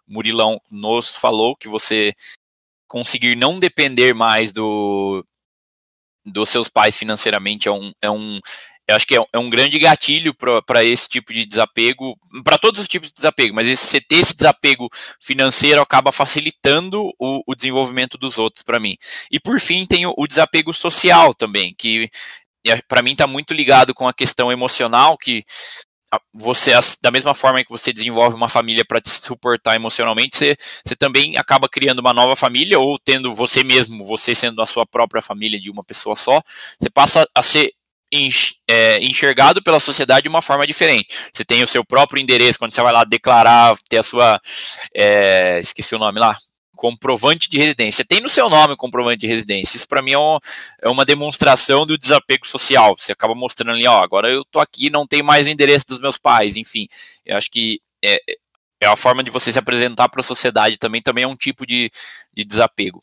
[0.06, 2.14] Murilão nos falou, que você
[2.86, 5.26] conseguir não depender mais do
[6.24, 8.40] dos seus pais financeiramente é um, é um
[8.88, 10.32] eu acho que é, é um grande gatilho
[10.64, 14.16] para esse tipo de desapego, para todos os tipos de desapego, mas esse, você ter
[14.16, 14.88] esse desapego
[15.20, 18.96] financeiro acaba facilitando o, o desenvolvimento dos outros para mim.
[19.28, 22.08] E por fim, tem o, o desapego social também, que
[22.86, 25.44] para mim está muito ligado com a questão emocional, que
[26.32, 30.96] você, da mesma forma que você desenvolve uma família para te suportar emocionalmente, você, você
[30.96, 35.20] também acaba criando uma nova família, ou tendo você mesmo, você sendo a sua própria
[35.22, 36.40] família de uma pessoa só,
[36.78, 37.72] você passa a ser
[38.68, 41.08] é, enxergado pela sociedade de uma forma diferente.
[41.32, 44.40] Você tem o seu próprio endereço, quando você vai lá declarar, ter a sua.
[44.94, 46.36] É, esqueci o nome lá
[46.76, 48.04] comprovante de residência.
[48.04, 49.76] Tem no seu nome comprovante de residência.
[49.76, 50.38] Isso para mim é, um,
[50.82, 52.94] é, uma demonstração do desapego social.
[52.96, 56.00] Você acaba mostrando ali, ó, agora eu tô aqui, não tem mais o endereço dos
[56.00, 56.56] meus pais.
[56.56, 56.86] Enfim,
[57.24, 58.20] eu acho que é,
[58.80, 61.66] é a forma de você se apresentar para a sociedade também, também é um tipo
[61.66, 61.90] de,
[62.32, 63.00] de desapego.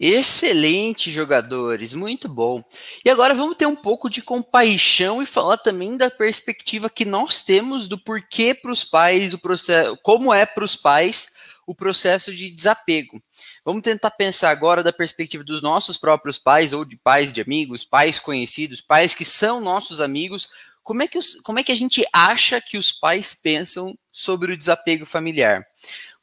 [0.00, 2.62] Excelente, jogadores, muito bom.
[3.04, 7.42] E agora vamos ter um pouco de compaixão e falar também da perspectiva que nós
[7.42, 11.36] temos do porquê para os pais o processo, como é para os pais
[11.66, 13.20] o processo de desapego.
[13.64, 17.84] Vamos tentar pensar agora da perspectiva dos nossos próprios pais, ou de pais de amigos,
[17.84, 20.48] pais conhecidos, pais que são nossos amigos.
[20.82, 24.52] Como é que, os, como é que a gente acha que os pais pensam sobre
[24.52, 25.66] o desapego familiar?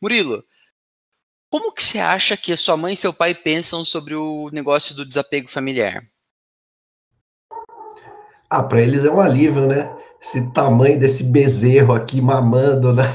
[0.01, 0.43] Murilo,
[1.55, 5.05] como que você acha que sua mãe e seu pai pensam sobre o negócio do
[5.05, 6.03] desapego familiar?
[8.49, 9.89] Ah, para eles é um alívio, né?
[10.21, 13.05] Esse tamanho desse bezerro aqui mamando, né?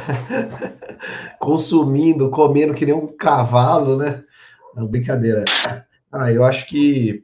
[1.39, 4.25] consumindo, comendo que nem um cavalo, né?
[4.75, 5.45] Não, brincadeira.
[6.11, 7.23] Ah, eu acho que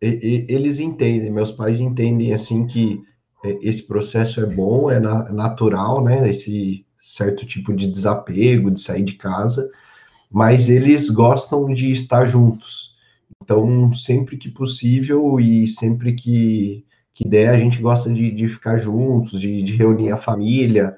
[0.00, 3.02] eles entendem, meus pais entendem assim que
[3.44, 6.30] é, esse processo é bom, é natural, né?
[6.30, 9.68] Esse certo tipo de desapego, de sair de casa,
[10.32, 12.96] mas eles gostam de estar juntos.
[13.42, 18.78] Então, sempre que possível e sempre que, que der, a gente gosta de, de ficar
[18.78, 20.96] juntos, de, de reunir a família.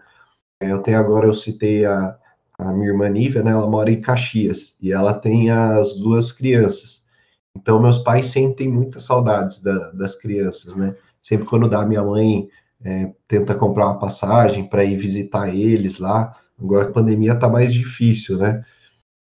[0.61, 2.17] É, eu tenho agora, eu citei a,
[2.59, 7.05] a minha irmã Nívia, né, ela mora em Caxias, e ela tem as duas crianças.
[7.57, 10.95] Então, meus pais sentem muitas saudades da, das crianças, né?
[11.21, 12.49] Sempre quando dá, minha mãe
[12.85, 16.37] é, tenta comprar uma passagem para ir visitar eles lá.
[16.59, 18.65] Agora a pandemia tá mais difícil, né?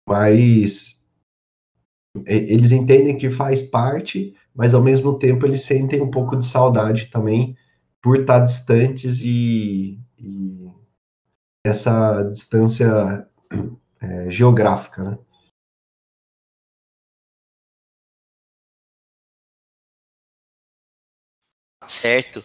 [0.09, 1.05] Mas
[2.25, 7.11] eles entendem que faz parte, mas ao mesmo tempo eles sentem um pouco de saudade
[7.11, 7.55] também
[8.01, 10.73] por estar distantes e, e
[11.63, 13.27] essa distância
[14.01, 15.19] é, geográfica, né?
[21.87, 22.43] Certo.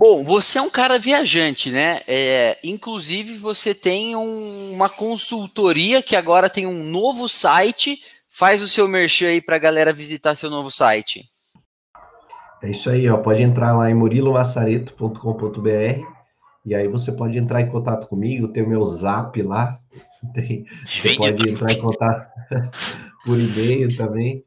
[0.00, 2.00] Bom, você é um cara viajante, né?
[2.08, 8.02] É, inclusive, você tem um, uma consultoria que agora tem um novo site.
[8.26, 11.28] Faz o seu merchan aí para a galera visitar seu novo site.
[12.62, 13.18] É isso aí, ó.
[13.18, 16.02] Pode entrar lá em murilomassareto.com.br
[16.64, 19.78] e aí você pode entrar em contato comigo, tem o meu zap lá.
[20.32, 22.26] Tem, você pode entrar em contato
[23.24, 24.42] por e-mail também.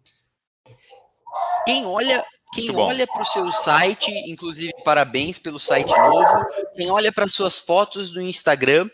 [1.66, 2.24] Quem olha,
[2.54, 6.46] quem olha para o seu site, inclusive parabéns pelo site novo.
[6.76, 8.90] Quem olha para suas fotos no Instagram,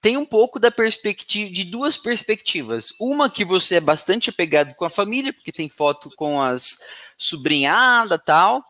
[0.00, 2.92] tem um pouco da perspectiva de duas perspectivas.
[3.00, 6.78] Uma que você é bastante apegado com a família, porque tem foto com as
[7.16, 8.64] sobrinhada tal,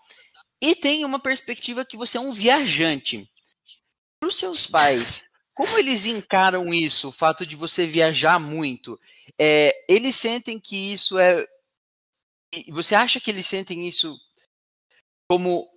[0.60, 3.30] e tem uma perspectiva que você é um viajante
[4.18, 5.28] para os seus pais,
[5.58, 8.96] como eles encaram isso, o fato de você viajar muito?
[9.36, 11.44] É, eles sentem que isso é.
[12.68, 14.16] Você acha que eles sentem isso
[15.28, 15.68] como,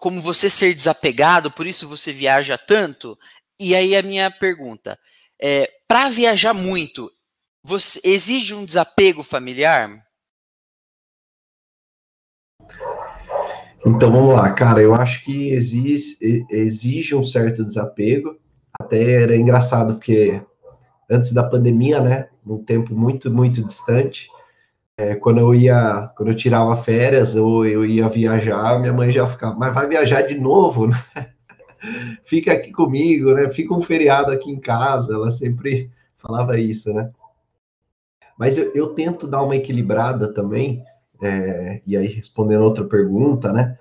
[0.00, 3.18] como você ser desapegado, por isso você viaja tanto?
[3.58, 4.98] E aí a minha pergunta:
[5.40, 7.10] é, para viajar muito,
[7.62, 10.04] você exige um desapego familiar?
[13.86, 14.80] Então vamos lá, cara.
[14.80, 16.16] Eu acho que exige,
[16.50, 18.38] exige um certo desapego.
[18.80, 20.42] Até era engraçado porque
[21.10, 24.28] antes da pandemia, né, num tempo muito muito distante,
[24.96, 29.28] é, quando eu ia, quando eu tirava férias ou eu ia viajar, minha mãe já
[29.28, 30.96] ficava, mas vai viajar de novo, né?
[32.24, 33.50] Fica aqui comigo, né?
[33.50, 35.12] Fica um feriado aqui em casa.
[35.12, 37.10] Ela sempre falava isso, né?
[38.38, 40.82] Mas eu, eu tento dar uma equilibrada também
[41.22, 43.76] é, e aí respondendo outra pergunta, né?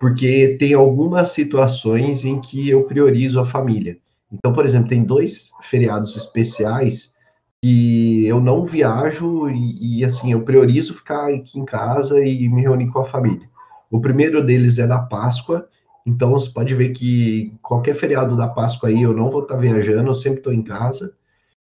[0.00, 3.98] Porque tem algumas situações em que eu priorizo a família.
[4.32, 7.14] Então, por exemplo, tem dois feriados especiais
[7.62, 12.62] que eu não viajo e, e, assim, eu priorizo ficar aqui em casa e me
[12.62, 13.48] reunir com a família.
[13.90, 15.68] O primeiro deles é na Páscoa,
[16.04, 20.10] então você pode ver que qualquer feriado da Páscoa aí eu não vou estar viajando,
[20.10, 21.16] eu sempre estou em casa.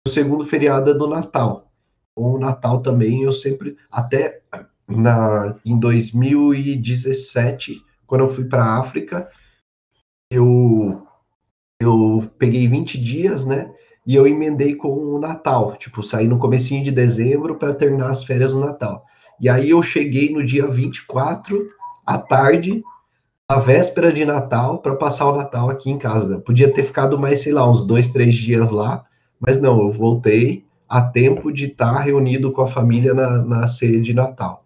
[0.06, 1.70] O segundo feriado é do Natal.
[2.14, 4.42] O Natal também eu sempre, até
[4.86, 9.30] na, em 2017, quando eu fui para a África,
[10.30, 11.06] eu,
[11.80, 13.72] eu peguei 20 dias, né?
[14.08, 18.24] E eu emendei com o Natal, tipo, saí no comecinho de dezembro para terminar as
[18.24, 19.04] férias do Natal.
[19.38, 21.68] E aí eu cheguei no dia 24
[22.06, 22.82] à tarde,
[23.46, 26.38] a véspera de Natal, para passar o Natal aqui em casa.
[26.40, 29.04] Podia ter ficado mais, sei lá, uns dois, três dias lá,
[29.38, 33.68] mas não, eu voltei a tempo de estar tá reunido com a família na, na
[33.68, 34.64] ceia de Natal.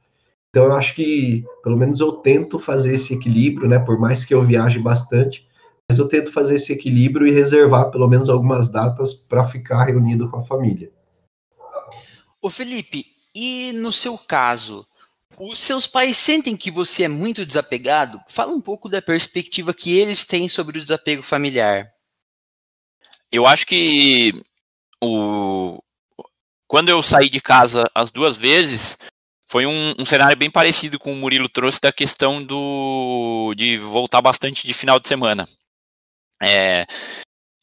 [0.50, 3.80] Então, eu acho que, pelo menos, eu tento fazer esse equilíbrio, né?
[3.80, 5.48] Por mais que eu viaje bastante,
[5.88, 10.30] mas eu tento fazer esse equilíbrio e reservar, pelo menos, algumas datas para ficar reunido
[10.30, 10.90] com a família.
[12.40, 14.86] Ô, Felipe, e no seu caso,
[15.38, 18.20] os seus pais sentem que você é muito desapegado?
[18.28, 21.86] Fala um pouco da perspectiva que eles têm sobre o desapego familiar.
[23.30, 24.34] Eu acho que
[25.02, 25.82] o...
[26.66, 28.98] quando eu saí de casa as duas vezes,
[29.46, 34.20] foi um, um, cenário bem parecido com o Murilo trouxe da questão do de voltar
[34.20, 35.46] bastante de final de semana.
[36.42, 36.86] É,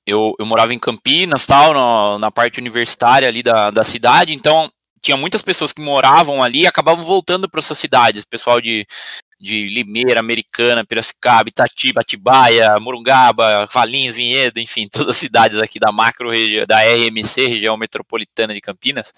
[0.06, 4.72] eu, eu morava em Campinas, tal, no, na parte universitária ali da, da cidade, então
[5.02, 8.86] tinha muitas pessoas que moravam ali e acabavam voltando para suas cidades, pessoal de,
[9.40, 15.92] de Limeira, Americana, Piracicaba, Itatiba, Atibaia, Morungaba, Valinhos, Vinhedo, enfim, todas as cidades aqui da
[15.92, 19.14] macro região, da RMC, região metropolitana de Campinas.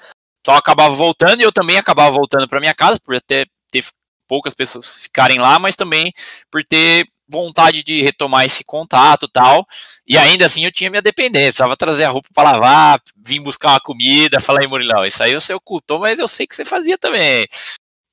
[0.46, 3.84] Só acabava voltando e eu também acabava voltando para minha casa, por até ter
[4.28, 6.12] poucas pessoas ficarem lá, mas também
[6.50, 9.66] por ter vontade de retomar esse contato tal.
[10.06, 13.70] E ainda assim eu tinha minha dependência, precisava trazer a roupa para lavar, vim buscar
[13.70, 16.98] uma comida, falar aí, Murilão, isso aí você ocultou, mas eu sei que você fazia
[16.98, 17.48] também.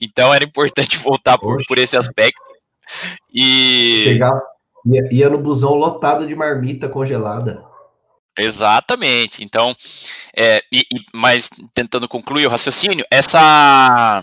[0.00, 2.40] Então era importante voltar por, por esse aspecto.
[3.32, 4.02] E.
[4.04, 4.40] Chegar,
[4.86, 7.66] ia, ia no busão lotado de marmita congelada.
[8.38, 9.42] Exatamente.
[9.42, 9.74] Então,
[10.36, 14.22] é, e, e, mas tentando concluir o raciocínio, essa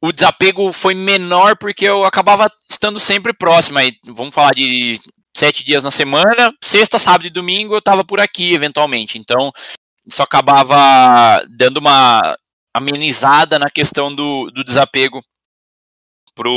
[0.00, 3.78] o, desapego foi menor porque eu acabava estando sempre próximo.
[3.78, 5.00] Aí, vamos falar de
[5.36, 9.18] sete dias na semana, sexta, sábado e domingo eu estava por aqui, eventualmente.
[9.18, 9.52] Então,
[10.06, 12.36] isso acabava dando uma
[12.74, 15.22] amenizada na questão do, do desapego
[16.34, 16.48] para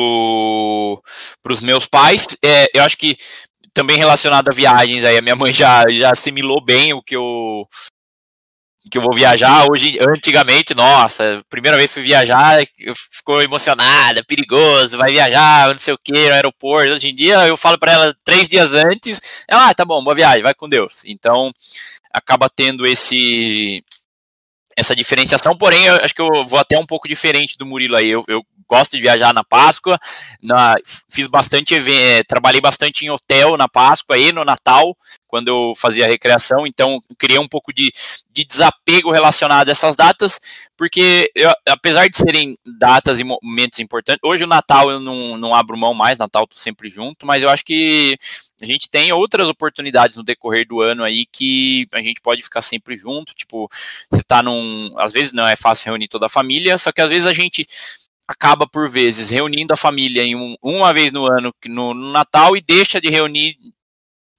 [1.51, 2.27] os meus pais.
[2.43, 3.17] É, eu acho que
[3.73, 7.67] também relacionado a viagens, aí a minha mãe já, já assimilou bem o que eu
[8.93, 14.23] que eu vou viajar hoje, antigamente, nossa, primeira vez que fui viajar, eu ficou emocionada,
[14.23, 16.93] perigoso, vai viajar, não sei o que, no aeroporto.
[16.93, 20.13] Hoje em dia eu falo para ela três dias antes, ela, ah, tá bom, boa
[20.13, 21.01] viagem, vai com Deus.
[21.05, 21.51] Então
[22.13, 23.83] acaba tendo esse
[24.77, 28.09] essa diferenciação, porém, eu acho que eu vou até um pouco diferente do Murilo aí.
[28.09, 29.99] Eu, eu gosto de viajar na Páscoa,
[30.41, 30.75] na,
[31.09, 34.95] fiz bastante, eh, trabalhei bastante em hotel na Páscoa e no Natal,
[35.33, 37.91] quando eu fazia recreação, então criei um pouco de,
[38.31, 40.39] de desapego relacionado a essas datas,
[40.77, 45.55] porque eu, apesar de serem datas e momentos importantes, hoje o Natal eu não, não
[45.55, 48.15] abro mão mais, Natal tô sempre junto, mas eu acho que
[48.61, 52.61] a gente tem outras oportunidades no decorrer do ano aí que a gente pode ficar
[52.61, 53.67] sempre junto, tipo,
[54.11, 57.09] você tá num, às vezes não é fácil reunir toda a família, só que às
[57.09, 57.67] vezes a gente
[58.27, 62.55] acaba por vezes reunindo a família em um, uma vez no ano no, no Natal
[62.55, 63.57] e deixa de reunir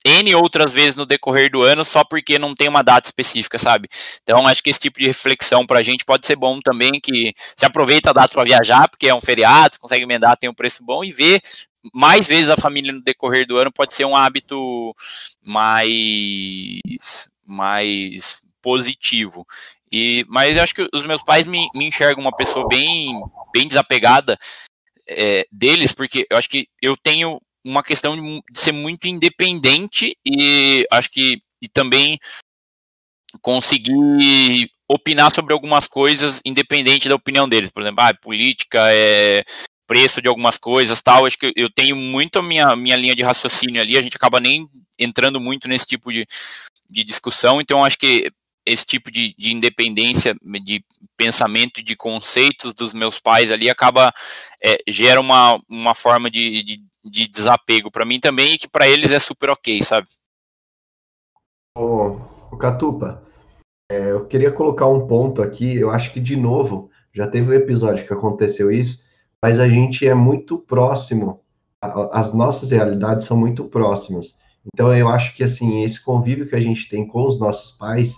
[0.05, 3.89] N outras vezes no decorrer do ano só porque não tem uma data específica, sabe?
[4.23, 7.33] Então, acho que esse tipo de reflexão para a gente pode ser bom também, que
[7.57, 10.85] se aproveita a data para viajar, porque é um feriado, consegue emendar, tem um preço
[10.85, 11.41] bom, e ver
[11.93, 14.95] mais vezes a família no decorrer do ano pode ser um hábito
[15.43, 19.47] mais, mais positivo.
[19.97, 23.15] E, mas eu acho que os meus pais me, me enxergam uma pessoa bem,
[23.53, 24.37] bem desapegada
[25.09, 30.85] é, deles, porque eu acho que eu tenho uma questão de ser muito independente e
[30.91, 32.19] acho que e também
[33.41, 37.71] conseguir opinar sobre algumas coisas independente da opinião deles.
[37.71, 39.45] Por exemplo, ah, política, é,
[39.87, 41.25] preço de algumas coisas tal.
[41.25, 44.41] Acho que eu tenho muito a minha, minha linha de raciocínio ali, a gente acaba
[44.41, 44.69] nem
[44.99, 46.27] entrando muito nesse tipo de,
[46.91, 48.29] de discussão, então acho que
[48.67, 50.85] esse tipo de, de independência de
[51.17, 54.13] pensamento de conceitos dos meus pais ali acaba
[54.63, 58.89] é, gera uma, uma forma de, de de desapego para mim também e que para
[58.89, 60.07] eles é super ok, sabe?
[61.77, 63.23] Ô Catupa,
[63.91, 67.53] é, eu queria colocar um ponto aqui, eu acho que de novo, já teve um
[67.55, 69.03] episódio que aconteceu isso,
[69.43, 71.41] mas a gente é muito próximo,
[71.81, 74.39] as nossas realidades são muito próximas.
[74.73, 78.15] Então eu acho que assim, esse convívio que a gente tem com os nossos pais,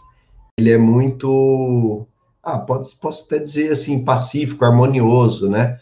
[0.58, 2.06] ele é muito,
[2.42, 5.78] ah, pode, posso até dizer assim, pacífico, harmonioso, né?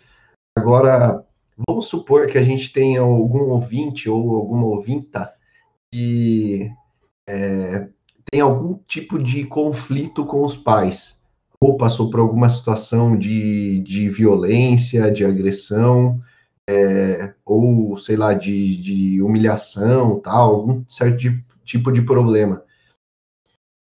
[0.57, 1.25] Agora,
[1.57, 5.33] Vamos supor que a gente tenha algum ouvinte ou alguma ouvinta
[5.93, 6.69] que
[7.29, 7.89] é,
[8.31, 11.23] tem algum tipo de conflito com os pais,
[11.61, 16.21] ou passou por alguma situação de, de violência, de agressão,
[16.69, 22.64] é, ou sei lá, de, de humilhação, tal, algum certo de, tipo de problema.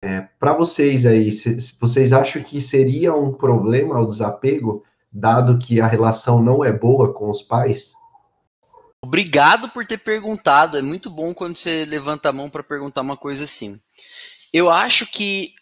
[0.03, 5.59] É, Para vocês aí, se, se vocês acham que seria um problema o desapego dado
[5.59, 7.93] que a relação não é boa com os pais?
[9.03, 10.77] Obrigado por ter perguntado.
[10.77, 13.79] É muito bom quando você levanta a mão para perguntar uma coisa assim.
[14.53, 15.53] Eu acho que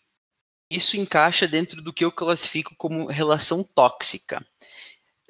[0.69, 4.45] isso encaixa dentro do que eu classifico como relação tóxica.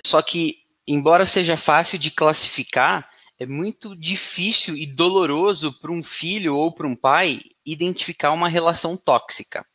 [0.05, 0.57] Só que,
[0.87, 3.09] embora seja fácil de classificar,
[3.39, 8.97] é muito difícil e doloroso para um filho ou para um pai identificar uma relação
[8.97, 9.65] tóxica.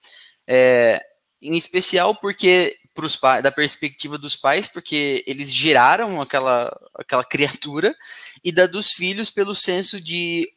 [0.47, 1.01] É,
[1.41, 7.95] em especial porque pros da perspectiva dos pais, porque eles geraram aquela, aquela criatura,
[8.43, 10.49] e da dos filhos pelo senso de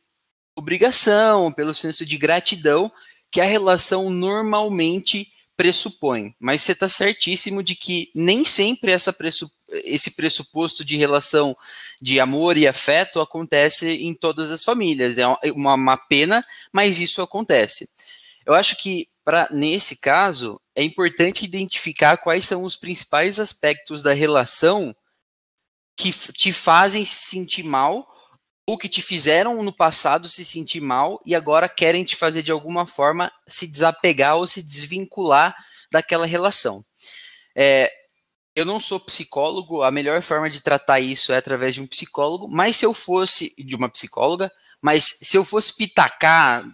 [0.55, 2.91] obrigação, pelo senso de gratidão
[3.32, 6.34] que a relação normalmente pressupõe.
[6.39, 9.51] Mas você está certíssimo de que nem sempre essa pressup
[9.84, 11.53] esse pressuposto de relação
[12.01, 15.18] de amor e afeto acontece em todas as famílias.
[15.18, 16.41] É uma, uma pena,
[16.72, 17.89] mas isso acontece.
[18.45, 19.05] Eu acho que
[19.51, 24.95] nesse caso é importante identificar quais são os principais aspectos da relação
[25.97, 28.08] que te fazem se sentir mal
[28.68, 32.51] ou que te fizeram no passado se sentir mal e agora querem te fazer de
[32.51, 35.55] alguma forma se desapegar ou se desvincular
[35.89, 36.84] daquela relação.
[37.55, 37.89] É,
[38.53, 42.49] eu não sou psicólogo, a melhor forma de tratar isso é através de um psicólogo,
[42.49, 44.51] mas se eu fosse de uma psicóloga,
[44.82, 46.65] mas se eu fosse pitacar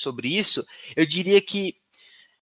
[0.00, 1.74] sobre isso, eu diria que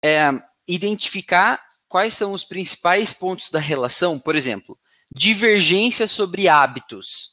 [0.05, 0.31] é,
[0.69, 4.79] identificar quais são os principais pontos da relação, por exemplo,
[5.15, 7.32] divergência sobre hábitos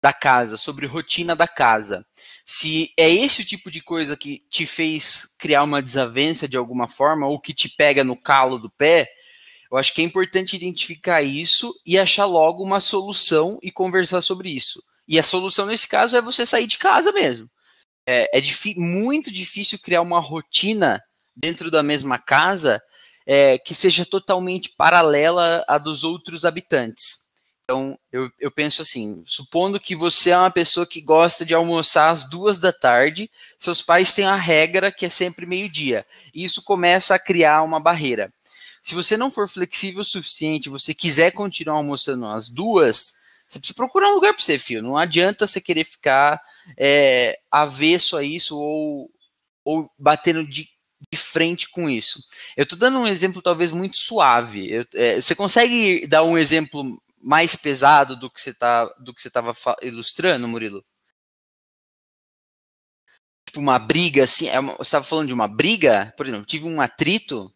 [0.00, 2.06] da casa, sobre rotina da casa.
[2.46, 6.88] Se é esse o tipo de coisa que te fez criar uma desavença de alguma
[6.88, 9.06] forma ou que te pega no calo do pé,
[9.70, 14.50] eu acho que é importante identificar isso e achar logo uma solução e conversar sobre
[14.50, 14.82] isso.
[15.06, 17.50] E a solução nesse caso é você sair de casa mesmo.
[18.06, 18.42] É, é
[18.76, 21.02] muito difícil criar uma rotina
[21.36, 22.80] dentro da mesma casa
[23.26, 27.27] é, que seja totalmente paralela à dos outros habitantes.
[27.70, 32.08] Então, eu, eu penso assim: supondo que você é uma pessoa que gosta de almoçar
[32.08, 36.62] às duas da tarde, seus pais têm a regra que é sempre meio-dia, e isso
[36.62, 38.32] começa a criar uma barreira.
[38.82, 43.12] Se você não for flexível o suficiente, você quiser continuar almoçando às duas,
[43.46, 44.82] você precisa procurar um lugar para você, filho.
[44.82, 46.40] Não adianta você querer ficar
[46.78, 49.10] é, avesso a isso ou,
[49.62, 50.66] ou batendo de
[51.12, 52.20] de frente com isso.
[52.56, 54.68] Eu estou dando um exemplo talvez muito suave.
[54.70, 59.20] Eu, é, você consegue dar um exemplo mais pesado do que você tá, do que
[59.20, 59.52] você estava
[59.82, 60.84] ilustrando, Murilo?
[63.46, 64.48] Tipo uma briga assim.
[64.48, 67.52] É uma, você estava falando de uma briga, por exemplo, tive um atrito.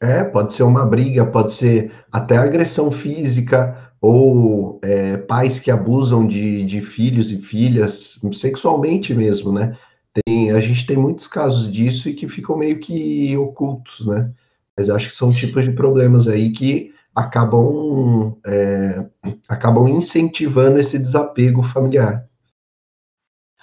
[0.00, 6.26] É, pode ser uma briga, pode ser até agressão física ou é, pais que abusam
[6.26, 9.76] de, de filhos e filhas sexualmente mesmo, né?
[10.24, 14.32] Tem, a gente tem muitos casos disso e que ficam meio que ocultos, né?
[14.76, 19.06] Mas acho que são tipos de problemas aí que acabam, é,
[19.48, 22.28] acabam incentivando esse desapego familiar.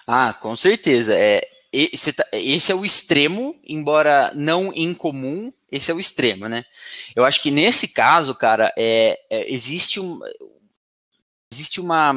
[0.06, 1.14] Ah, com certeza.
[1.18, 1.42] É,
[1.72, 6.64] esse, tá, esse é o extremo, embora não incomum, esse é o extremo, né?
[7.16, 10.20] Eu acho que nesse caso, cara, é, é existe um
[11.52, 12.14] existe uma,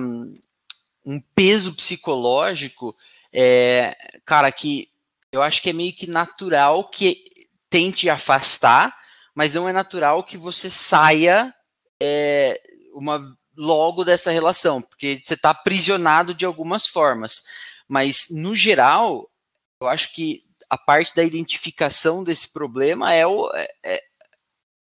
[1.04, 2.94] um peso psicológico
[3.32, 4.88] é, cara, que
[5.32, 7.24] eu acho que é meio que natural que
[7.68, 8.96] tente afastar,
[9.40, 11.50] mas não é natural que você saia
[11.98, 12.60] é,
[12.92, 13.24] uma
[13.56, 17.40] logo dessa relação, porque você está aprisionado de algumas formas.
[17.88, 19.30] Mas, no geral,
[19.80, 24.02] eu acho que a parte da identificação desse problema é, o, é, é,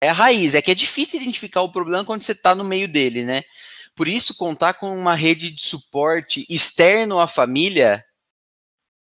[0.03, 0.55] é a raiz.
[0.55, 3.43] É que é difícil identificar o problema quando você está no meio dele, né?
[3.93, 8.01] Por isso, contar com uma rede de suporte externo à família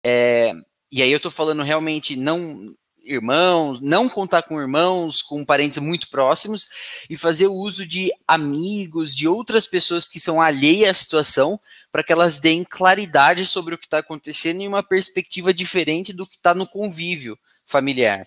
[0.05, 0.53] é,
[0.91, 6.09] e aí eu estou falando realmente não irmãos, não contar com irmãos, com parentes muito
[6.09, 6.67] próximos
[7.09, 11.59] e fazer o uso de amigos, de outras pessoas que são alheias à situação,
[11.91, 16.25] para que elas deem claridade sobre o que está acontecendo e uma perspectiva diferente do
[16.25, 18.25] que está no convívio familiar.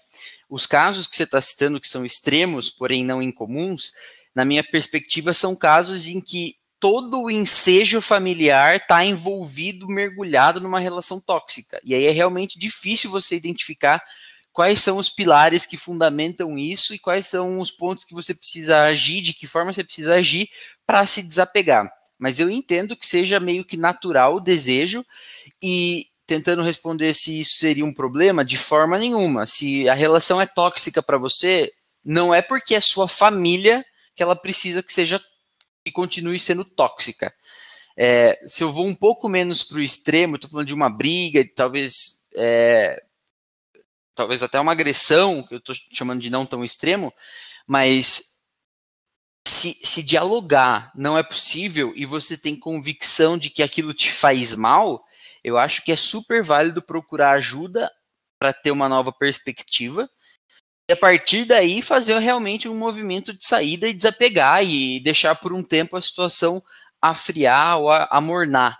[0.48, 3.92] Os casos que você está citando, que são extremos, porém não incomuns,
[4.34, 10.78] na minha perspectiva, são casos em que todo o ensejo familiar está envolvido, mergulhado numa
[10.78, 11.80] relação tóxica.
[11.82, 14.02] E aí é realmente difícil você identificar
[14.54, 18.82] quais são os pilares que fundamentam isso e quais são os pontos que você precisa
[18.82, 20.48] agir, de que forma você precisa agir
[20.86, 21.92] para se desapegar.
[22.16, 25.04] Mas eu entendo que seja meio que natural o desejo
[25.60, 29.44] e tentando responder se isso seria um problema, de forma nenhuma.
[29.44, 31.70] Se a relação é tóxica para você,
[32.04, 33.84] não é porque é sua família
[34.14, 35.20] que ela precisa que seja
[35.84, 37.34] que continue sendo tóxica.
[37.96, 41.44] É, se eu vou um pouco menos para o extremo, estou falando de uma briga,
[41.56, 43.02] talvez é,
[44.14, 47.12] talvez até uma agressão, que eu estou chamando de não tão extremo,
[47.66, 48.34] mas
[49.46, 54.54] se, se dialogar não é possível e você tem convicção de que aquilo te faz
[54.54, 55.04] mal,
[55.42, 57.90] eu acho que é super válido procurar ajuda
[58.38, 60.08] para ter uma nova perspectiva
[60.88, 65.52] e a partir daí fazer realmente um movimento de saída e desapegar e deixar por
[65.52, 66.62] um tempo a situação
[67.00, 68.78] afriar ou amornar,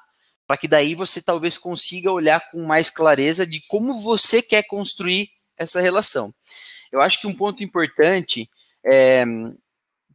[0.54, 5.28] para que daí você talvez consiga olhar com mais clareza de como você quer construir
[5.56, 6.32] essa relação.
[6.92, 8.48] Eu acho que um ponto importante
[8.86, 9.24] é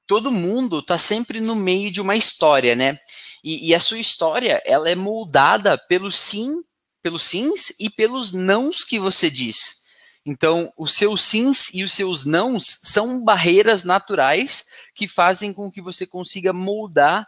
[0.07, 2.97] todo mundo está sempre no meio de uma história, né?
[3.43, 6.63] E, e, a sua história ela é moldada pelo sim,
[7.03, 9.83] pelos sims e pelos nãos que você diz.
[10.25, 14.65] Então, os seus sims e os seus nãos são barreiras naturais
[14.95, 17.27] que fazem com que você consiga moldar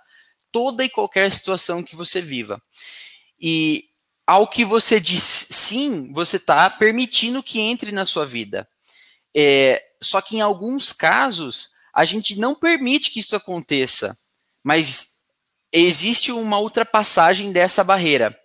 [0.51, 2.61] toda e qualquer situação que você viva.
[3.39, 3.85] E
[4.25, 8.67] ao que você diz sim, você está permitindo que entre na sua vida.
[9.35, 14.17] É, só que em alguns casos a gente não permite que isso aconteça,
[14.63, 15.19] mas
[15.71, 18.37] existe uma ultrapassagem dessa barreira.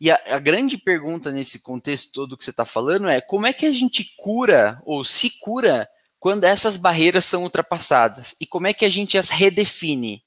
[0.00, 3.52] E a, a, grande pergunta nesse contexto todo que você está falando é como é
[3.52, 5.86] que a gente cura ou se cura
[6.18, 8.34] quando essas barreiras são ultrapassadas?
[8.40, 10.22] E como é que a gente as redefine?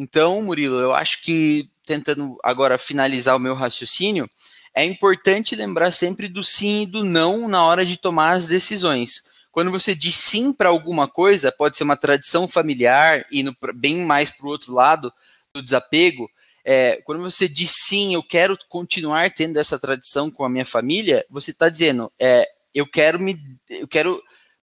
[0.00, 4.26] Então, Murilo, eu acho que, tentando agora finalizar o meu raciocínio,
[4.74, 9.24] é importante lembrar sempre do sim e do não na hora de tomar as decisões.
[9.52, 14.30] Quando você diz sim para alguma coisa, pode ser uma tradição familiar, indo bem mais
[14.30, 15.12] para o outro lado
[15.52, 16.30] do desapego.
[16.64, 21.22] É, quando você diz sim, eu quero continuar tendo essa tradição com a minha família,
[21.28, 23.38] você está dizendo, é, eu quero me,
[23.68, 24.18] eu quero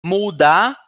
[0.04, 0.78] moldar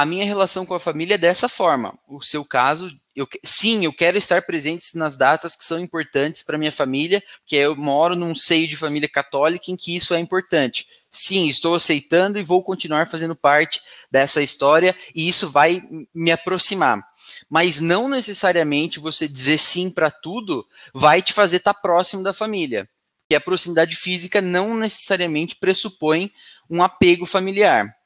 [0.00, 1.92] a minha relação com a família dessa forma.
[2.08, 6.56] O seu caso, eu, sim, eu quero estar presente nas datas que são importantes para
[6.56, 10.86] minha família, porque eu moro num seio de família católica em que isso é importante.
[11.10, 15.82] Sim, estou aceitando e vou continuar fazendo parte dessa história e isso vai
[16.14, 17.06] me aproximar.
[17.50, 22.32] Mas não necessariamente você dizer sim para tudo vai te fazer estar tá próximo da
[22.32, 22.88] família.
[23.28, 26.32] E a proximidade física não necessariamente pressupõe
[26.70, 27.99] um apego familiar.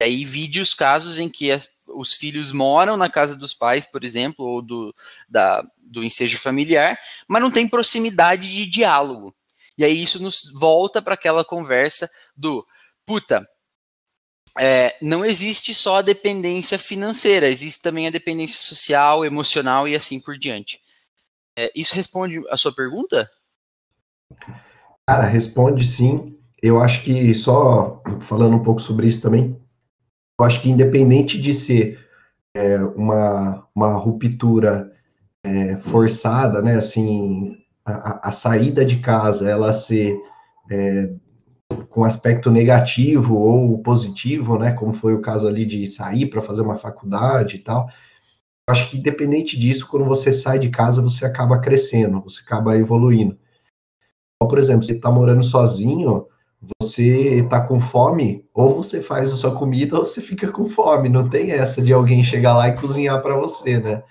[0.00, 3.86] E aí, vide os casos em que as, os filhos moram na casa dos pais,
[3.86, 4.94] por exemplo, ou do,
[5.28, 9.34] da, do ensejo familiar, mas não tem proximidade de diálogo.
[9.78, 12.66] E aí isso nos volta para aquela conversa do
[13.04, 13.46] puta.
[14.58, 20.18] É, não existe só a dependência financeira, existe também a dependência social, emocional e assim
[20.18, 20.80] por diante.
[21.58, 23.30] É, isso responde a sua pergunta?
[25.06, 26.38] Cara, responde sim.
[26.62, 29.60] Eu acho que só falando um pouco sobre isso também,
[30.38, 31.98] eu acho que independente de ser
[32.54, 34.92] é, uma, uma ruptura
[35.44, 40.18] é, forçada, né, assim, a, a, saída de casa, ela ser
[40.70, 41.10] é,
[41.88, 46.62] com aspecto negativo ou positivo, né, como foi o caso ali de sair para fazer
[46.62, 47.88] uma faculdade e tal,
[48.68, 52.76] eu acho que independente disso, quando você sai de casa, você acaba crescendo, você acaba
[52.76, 53.38] evoluindo.
[54.40, 56.26] Por exemplo, você está morando sozinho,
[56.60, 61.08] você está com fome, ou você faz a sua comida ou você fica com fome.
[61.08, 64.02] Não tem essa de alguém chegar lá e cozinhar para você, né?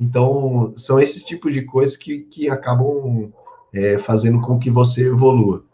[0.00, 3.32] Então, são esses tipos de coisas que, que acabam
[3.72, 5.64] é, fazendo com que você evolua.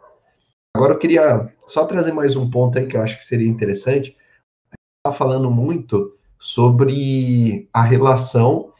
[0.77, 4.17] Agora, eu queria só trazer mais um ponto aí que eu acho que seria interessante.
[5.05, 8.73] Está falando muito sobre a relação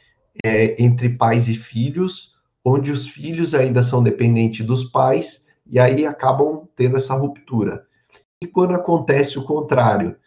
[0.45, 5.40] é, entre pais e filhos, onde os filhos ainda são dependentes dos pais
[5.71, 7.85] e aí acabam tendo essa ruptura.
[8.41, 10.17] E quando acontece o contrário,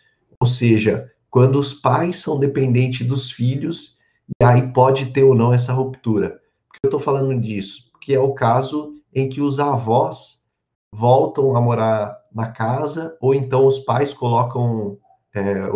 [0.40, 3.98] ou seja, quando os pais são dependentes dos filhos,
[4.40, 6.40] e aí pode ter ou não essa ruptura.
[6.66, 7.90] Por que eu estou falando disso?
[7.92, 10.44] Porque é o caso em que os avós
[10.90, 14.96] voltam a morar na casa, ou então os pais colocam,
[15.34, 15.68] é,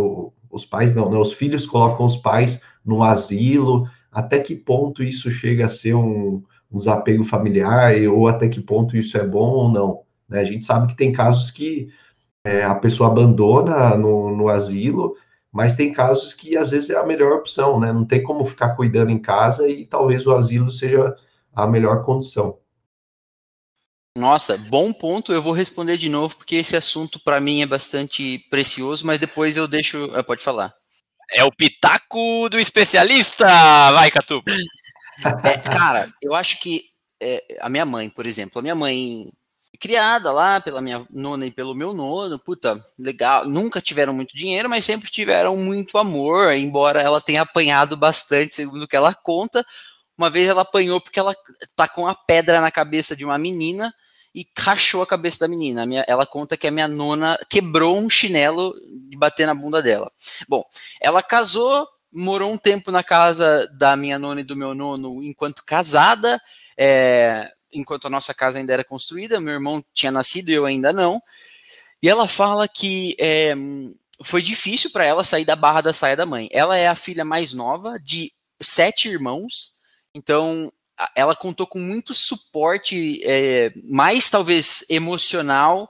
[0.50, 5.30] os pais não, né, os filhos colocam os pais no asilo, até que ponto isso
[5.30, 10.02] chega a ser um desapego familiar ou até que ponto isso é bom ou não.
[10.28, 10.40] Né?
[10.40, 11.88] A gente sabe que tem casos que
[12.44, 15.16] é, a pessoa abandona no, no asilo,
[15.50, 17.92] mas tem casos que às vezes é a melhor opção, né?
[17.92, 21.16] Não tem como ficar cuidando em casa e talvez o asilo seja
[21.54, 22.58] a melhor condição.
[24.16, 25.32] Nossa, bom ponto.
[25.32, 29.56] Eu vou responder de novo porque esse assunto para mim é bastante precioso, mas depois
[29.56, 30.10] eu deixo.
[30.14, 30.74] Ah, pode falar.
[31.30, 33.46] É o pitaco do especialista,
[33.92, 34.42] vai Catu.
[35.44, 36.84] É, cara, eu acho que
[37.20, 39.32] é, a minha mãe, por exemplo, a minha mãe
[39.80, 44.68] criada lá pela minha nona e pelo meu nono, puta, legal, nunca tiveram muito dinheiro,
[44.68, 49.64] mas sempre tiveram muito amor, embora ela tenha apanhado bastante, segundo o que ela conta.
[50.16, 51.34] Uma vez ela apanhou porque ela
[51.76, 53.92] tá com a pedra na cabeça de uma menina
[54.34, 55.86] e rachou a cabeça da menina.
[55.86, 58.74] Minha, ela conta que a minha nona quebrou um chinelo
[59.08, 60.10] de bater na bunda dela.
[60.48, 60.64] Bom,
[61.00, 65.64] ela casou, morou um tempo na casa da minha nona e do meu nono enquanto
[65.64, 66.40] casada,
[66.76, 70.92] é, enquanto a nossa casa ainda era construída, meu irmão tinha nascido e eu ainda
[70.92, 71.22] não.
[72.02, 73.54] E ela fala que é,
[74.22, 76.48] foi difícil para ela sair da barra da saia da mãe.
[76.52, 79.72] Ela é a filha mais nova de sete irmãos,
[80.14, 80.72] então
[81.14, 85.88] ela contou com muito suporte, é, mais talvez emocional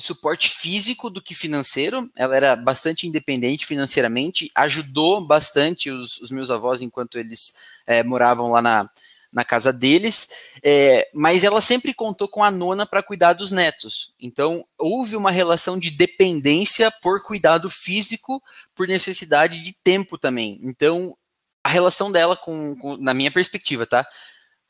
[0.00, 2.10] suporte físico do que financeiro.
[2.16, 7.54] Ela era bastante independente financeiramente, ajudou bastante os, os meus avós enquanto eles
[7.86, 8.90] é, moravam lá na,
[9.32, 10.30] na casa deles,
[10.62, 14.12] é, mas ela sempre contou com a nona para cuidar dos netos.
[14.20, 18.42] Então, houve uma relação de dependência por cuidado físico,
[18.74, 20.58] por necessidade de tempo também.
[20.62, 21.16] Então,
[21.62, 24.06] a relação dela, com, com na minha perspectiva, tá?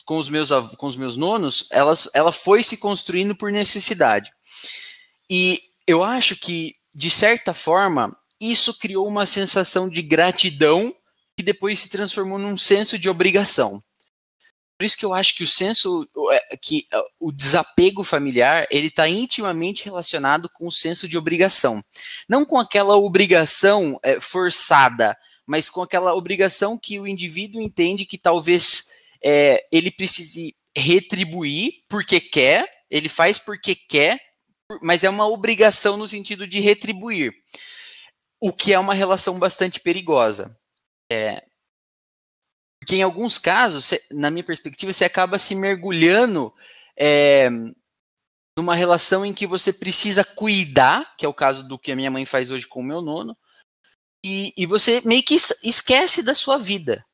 [0.04, 4.30] Com os meus, com os meus nonos, ela, ela foi se construindo por necessidade.
[5.30, 10.92] E eu acho que, de certa forma, isso criou uma sensação de gratidão
[11.36, 13.80] que depois se transformou num senso de obrigação.
[14.76, 16.86] Por isso que eu acho que o senso, é, que
[17.18, 21.84] o desapego familiar, ele está intimamente relacionado com o senso de obrigação.
[22.26, 25.14] Não com aquela obrigação é, forçada,
[25.46, 28.86] mas com aquela obrigação que o indivíduo entende que talvez
[29.22, 34.18] é, ele precise retribuir porque quer, ele faz porque quer,
[34.82, 37.32] mas é uma obrigação no sentido de retribuir,
[38.40, 40.56] o que é uma relação bastante perigosa.
[41.10, 41.44] É,
[42.80, 46.52] porque em alguns casos, na minha perspectiva, você acaba se mergulhando
[46.98, 47.50] é,
[48.56, 52.10] numa relação em que você precisa cuidar, que é o caso do que a minha
[52.10, 53.36] mãe faz hoje com o meu nono,
[54.24, 57.04] e, e você meio que esquece da sua vida.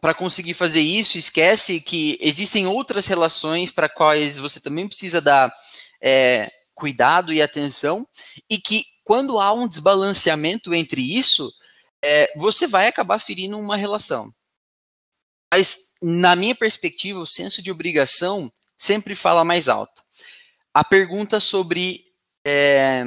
[0.00, 5.52] Para conseguir fazer isso, esquece que existem outras relações para quais você também precisa dar
[6.02, 6.50] é,
[6.80, 8.08] cuidado e atenção,
[8.48, 11.52] e que quando há um desbalanceamento entre isso,
[12.02, 14.32] é, você vai acabar ferindo uma relação.
[15.52, 20.02] Mas, na minha perspectiva, o senso de obrigação sempre fala mais alto.
[20.72, 22.06] A pergunta sobre
[22.46, 23.04] é,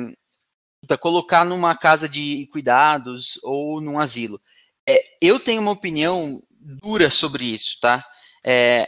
[1.00, 4.40] colocar numa casa de cuidados ou num asilo.
[4.88, 8.06] É, eu tenho uma opinião dura sobre isso, tá?
[8.46, 8.86] É,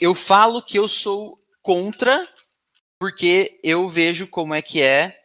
[0.00, 2.28] eu falo que eu sou contra,
[2.98, 5.20] porque eu vejo como é que é,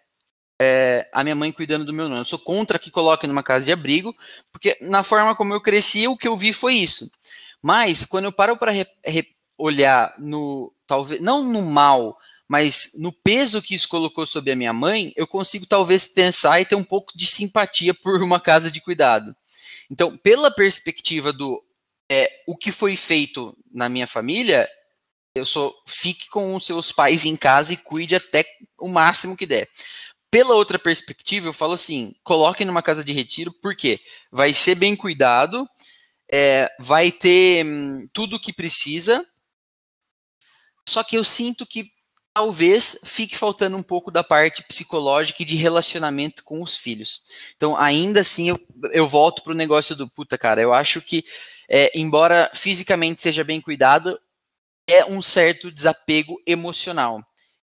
[0.61, 2.21] é, a minha mãe cuidando do meu nono.
[2.21, 4.15] Eu sou contra que coloque numa casa de abrigo,
[4.51, 7.09] porque na forma como eu cresci, o que eu vi foi isso.
[7.61, 8.71] Mas quando eu paro para
[9.57, 12.17] olhar no talvez não no mal,
[12.47, 16.65] mas no peso que isso colocou sobre a minha mãe, eu consigo talvez pensar e
[16.65, 19.35] ter um pouco de simpatia por uma casa de cuidado.
[19.91, 21.63] Então, pela perspectiva do
[22.09, 24.67] é, o que foi feito na minha família,
[25.35, 28.45] eu sou fique com os seus pais em casa e cuide até
[28.77, 29.67] o máximo que der.
[30.31, 33.99] Pela outra perspectiva, eu falo assim: coloque numa casa de retiro, porque
[34.31, 35.67] vai ser bem cuidado,
[36.31, 39.25] é, vai ter hum, tudo o que precisa,
[40.87, 41.91] só que eu sinto que
[42.33, 47.23] talvez fique faltando um pouco da parte psicológica e de relacionamento com os filhos.
[47.55, 48.59] Então, ainda assim, eu,
[48.91, 50.61] eu volto para o negócio do puta, cara.
[50.61, 51.23] Eu acho que,
[51.67, 54.19] é, embora fisicamente seja bem cuidado,
[54.91, 57.23] é um certo desapego emocional.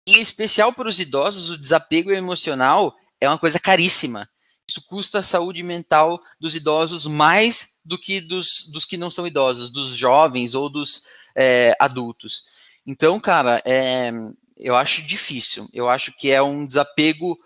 [0.06, 4.28] Em especial para os idosos, o desapego emocional é uma coisa caríssima.
[4.68, 9.26] Isso custa a saúde mental dos idosos mais do que dos, dos que não são
[9.26, 11.02] idosos, dos jovens ou dos
[11.36, 12.44] é, adultos.
[12.86, 14.10] Então, cara, é,
[14.56, 15.68] eu acho difícil.
[15.72, 17.38] Eu acho que é um desapego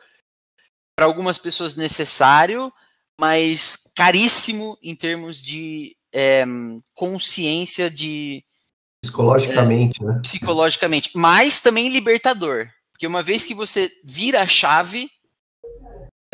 [0.94, 2.72] para algumas pessoas necessário,
[3.20, 6.44] mas caríssimo em termos de é,
[6.94, 8.45] consciência de
[9.02, 10.20] psicologicamente, é, né?
[10.22, 15.08] Psicologicamente, mas também libertador, porque uma vez que você vira a chave,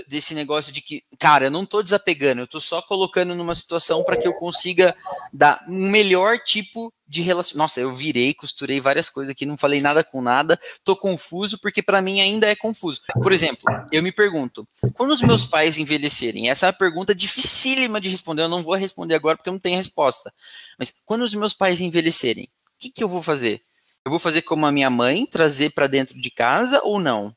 [0.09, 4.03] desse negócio de que, cara, eu não tô desapegando, eu tô só colocando numa situação
[4.03, 4.97] para que eu consiga
[5.32, 7.59] dar um melhor tipo de relação.
[7.59, 11.82] Nossa, eu virei, costurei várias coisas aqui, não falei nada com nada, tô confuso porque
[11.82, 13.03] para mim ainda é confuso.
[13.22, 13.62] Por exemplo,
[13.93, 18.43] eu me pergunto, quando os meus pais envelhecerem, essa é uma pergunta dificílima de responder,
[18.43, 20.32] eu não vou responder agora porque eu não tenho resposta.
[20.78, 23.62] Mas quando os meus pais envelhecerem, o que, que eu vou fazer?
[24.05, 27.34] Eu vou fazer como a minha mãe, trazer para dentro de casa ou não?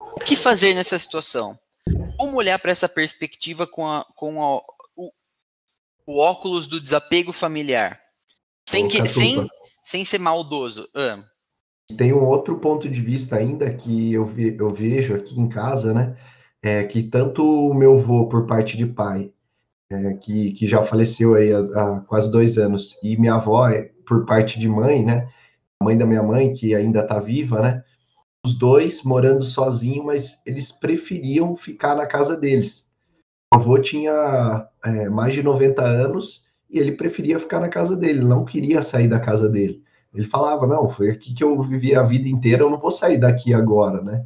[0.00, 1.58] O que fazer nessa situação?
[2.16, 4.56] Como olhar para essa perspectiva com, a, com a,
[4.96, 5.12] o,
[6.06, 8.00] o, óculos do desapego familiar?
[8.68, 9.48] Sem, que, sem,
[9.84, 10.88] sem ser maldoso.
[10.94, 11.22] Ah.
[11.96, 15.92] Tem um outro ponto de vista ainda que eu, ve, eu vejo aqui em casa,
[15.92, 16.16] né?
[16.62, 19.32] É que tanto o meu avô, por parte de pai,
[19.90, 23.90] é, que, que já faleceu aí há, há, quase dois anos, e minha avó, é,
[24.06, 25.28] por parte de mãe, né?
[25.80, 27.84] A mãe da minha mãe, que ainda está viva, né?
[28.44, 32.90] Os dois morando sozinho, mas eles preferiam ficar na casa deles.
[33.52, 38.20] O avô tinha é, mais de 90 anos e ele preferia ficar na casa dele,
[38.20, 39.82] não queria sair da casa dele.
[40.14, 43.18] Ele falava, não, foi aqui que eu vivi a vida inteira, eu não vou sair
[43.18, 44.24] daqui agora, né?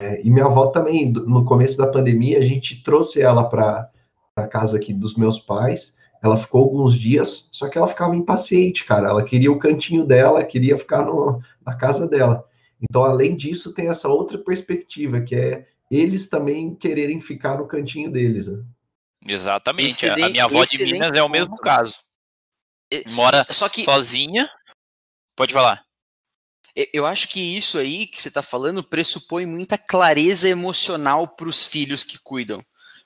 [0.00, 3.88] É, e minha avó também, no começo da pandemia, a gente trouxe ela para
[4.34, 8.84] a casa aqui dos meus pais, ela ficou alguns dias, só que ela ficava impaciente,
[8.84, 12.44] cara, ela queria o cantinho dela, queria ficar no, na casa dela.
[12.82, 18.10] Então, além disso, tem essa outra perspectiva, que é eles também quererem ficar no cantinho
[18.10, 18.46] deles.
[18.46, 18.64] Né?
[19.26, 19.90] Exatamente.
[19.90, 21.94] Excelente, a minha avó de Minas é o mesmo caso.
[23.10, 23.84] Mora Só que...
[23.84, 24.48] sozinha.
[25.36, 25.84] Pode falar.
[26.92, 31.66] Eu acho que isso aí que você está falando pressupõe muita clareza emocional para os
[31.66, 32.62] filhos que cuidam.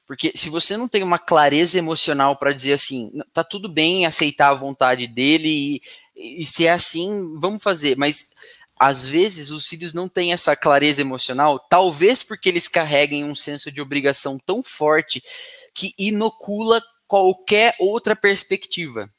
[0.06, 4.50] Porque se você não tem uma clareza emocional para dizer assim, tá tudo bem aceitar
[4.50, 5.80] a vontade dele
[6.14, 8.30] e, e se é assim, vamos fazer, mas
[8.78, 13.70] às vezes os filhos não têm essa clareza emocional, talvez porque eles carreguem um senso
[13.72, 15.22] de obrigação tão forte
[15.74, 19.10] que inocula qualquer outra perspectiva.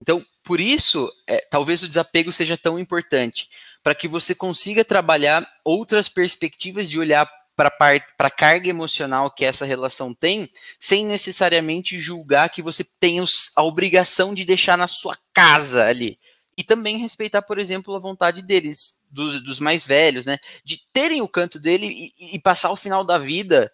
[0.00, 3.48] Então, por isso, é, talvez o desapego seja tão importante,
[3.82, 7.72] para que você consiga trabalhar outras perspectivas de olhar para
[8.18, 10.48] a carga emocional que essa relação tem,
[10.78, 13.18] sem necessariamente julgar que você tem
[13.56, 16.18] a obrigação de deixar na sua casa ali.
[16.58, 20.38] E também respeitar, por exemplo, a vontade deles, dos, dos mais velhos, né?
[20.64, 23.70] De terem o canto dele e, e passar o final da vida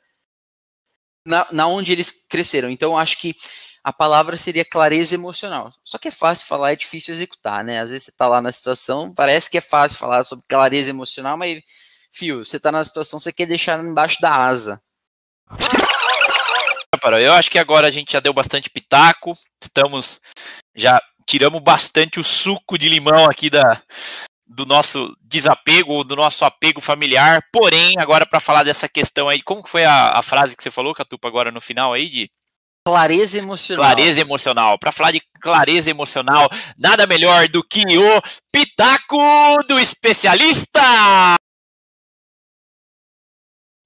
[1.27, 2.69] na, na onde eles cresceram.
[2.69, 3.37] Então, acho que
[3.85, 5.73] a palavra seria clareza emocional.
[5.85, 7.81] Só que é fácil falar, é difícil executar, né?
[7.81, 11.37] Às vezes você está lá na situação, parece que é fácil falar sobre clareza emocional,
[11.37, 11.63] mas,
[12.13, 14.81] fio, você está na situação, você quer deixar embaixo da asa.
[17.21, 20.21] Eu acho que agora a gente já deu bastante pitaco, estamos,
[20.75, 23.83] já tiramos bastante o suco de limão aqui da,
[24.47, 27.43] do nosso desapego, do nosso apego familiar.
[27.53, 30.95] Porém, agora para falar dessa questão aí, como foi a, a frase que você falou,
[30.95, 32.31] Catupa, agora no final aí de
[32.85, 33.85] Clareza emocional.
[33.85, 34.79] Clareza emocional.
[34.79, 39.19] Para falar de clareza emocional, nada melhor do que o Pitaco
[39.69, 40.81] do Especialista!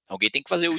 [0.09, 0.77] Alguém tem que fazer o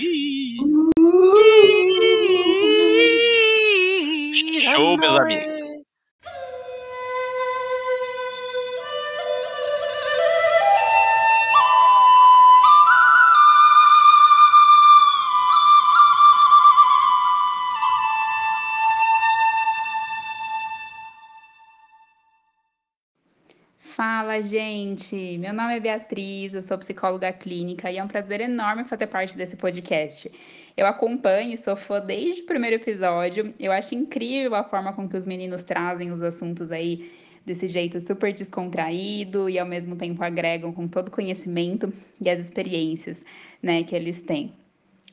[4.72, 5.57] Show, meus amigos.
[23.98, 25.36] Fala, gente!
[25.38, 29.36] Meu nome é Beatriz, eu sou psicóloga clínica e é um prazer enorme fazer parte
[29.36, 30.30] desse podcast.
[30.76, 33.52] Eu acompanho, sou fã desde o primeiro episódio.
[33.58, 37.10] Eu acho incrível a forma com que os meninos trazem os assuntos aí
[37.44, 42.38] desse jeito super descontraído e ao mesmo tempo agregam com todo o conhecimento e as
[42.38, 43.24] experiências,
[43.60, 44.54] né, que eles têm.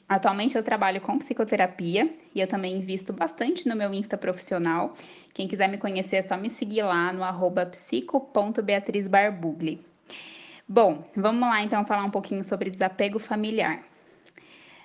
[0.08, 4.94] Atualmente eu trabalho com psicoterapia e eu também invisto bastante no meu Insta profissional.
[5.34, 9.84] Quem quiser me conhecer é só me seguir lá no arroba psico.beatrizbarbugli.
[10.68, 13.84] Bom, vamos lá então falar um pouquinho sobre desapego familiar.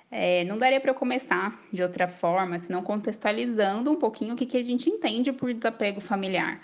[0.09, 4.45] É, não daria para eu começar de outra forma, senão contextualizando um pouquinho o que,
[4.45, 6.59] que a gente entende por desapego familiar.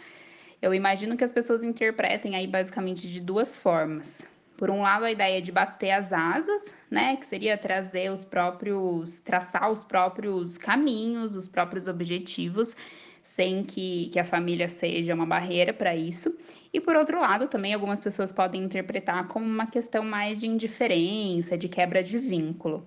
[0.62, 4.26] Eu imagino que as pessoas interpretem aí basicamente de duas formas.
[4.58, 9.20] Por um lado, a ideia de bater as asas, né, que seria trazer os próprios,
[9.20, 12.76] traçar os próprios caminhos, os próprios objetivos,
[13.22, 16.36] sem que, que a família seja uma barreira para isso.
[16.74, 21.56] E por outro lado, também algumas pessoas podem interpretar como uma questão mais de indiferença,
[21.56, 22.84] de quebra de vínculo.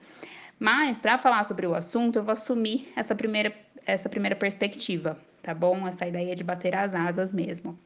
[0.58, 3.52] Mas, para falar sobre o assunto, eu vou assumir essa primeira,
[3.86, 5.86] essa primeira perspectiva, tá bom?
[5.86, 7.78] Essa ideia de bater as asas mesmo.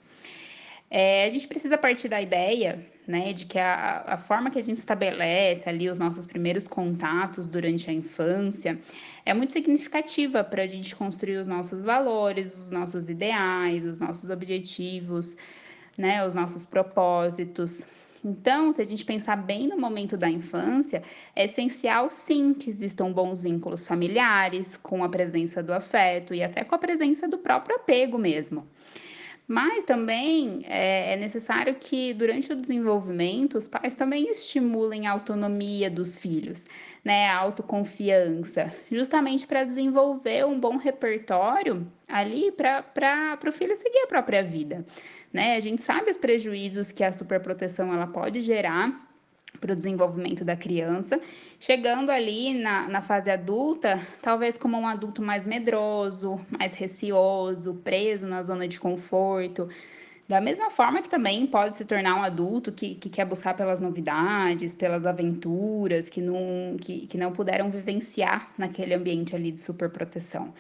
[0.97, 4.63] É, a gente precisa partir da ideia né, de que a, a forma que a
[4.63, 8.79] gente estabelece ali os nossos primeiros contatos durante a infância
[9.27, 14.31] é muito significativa para a gente construir os nossos valores, os nossos ideais, os nossos
[14.31, 15.37] objetivos,
[15.99, 17.85] né, os nossos propósitos.
[18.25, 21.03] Então, se a gente pensar bem no momento da infância,
[21.35, 26.63] é essencial sim que existam bons vínculos familiares, com a presença do afeto e até
[26.63, 28.65] com a presença do próprio apego mesmo.
[29.47, 35.91] Mas também é, é, necessário que, durante o desenvolvimento, os pais também estimulem a autonomia
[35.91, 36.65] dos filhos,
[37.05, 44.07] né, a autoconfiança, justamente para desenvolver um bom repertório ali para o filho seguir a
[44.07, 44.85] própria vida.
[45.31, 45.57] Né?
[45.57, 49.04] A gente sabe os prejuízos que a superproteção ela pode gerar
[49.65, 51.19] para o desenvolvimento da criança.
[51.59, 58.27] Chegando ali na, na fase adulta, talvez como um adulto mais medroso, mais receoso, preso
[58.27, 59.67] na zona de conforto.
[60.29, 63.81] Da mesma forma que também pode se tornar um adulto que, que quer buscar pelas
[63.81, 70.53] novidades, pelas aventuras, que não, que, que não puderam vivenciar naquele ambiente ali de superproteção.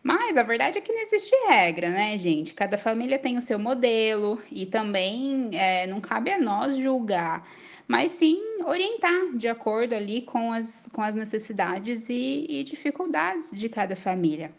[0.00, 2.54] Mas a verdade é que não existe regra, né, gente?
[2.54, 7.44] Cada família tem o seu modelo e também é, não cabe a nós julgar
[7.86, 13.68] mas sim orientar de acordo ali com as, com as necessidades e, e dificuldades de
[13.68, 14.52] cada família.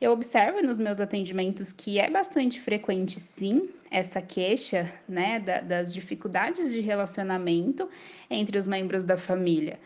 [0.00, 5.92] Eu observo nos meus atendimentos que é bastante frequente, sim, essa queixa né, da, das
[5.92, 7.88] dificuldades de relacionamento
[8.28, 9.78] entre os membros da família.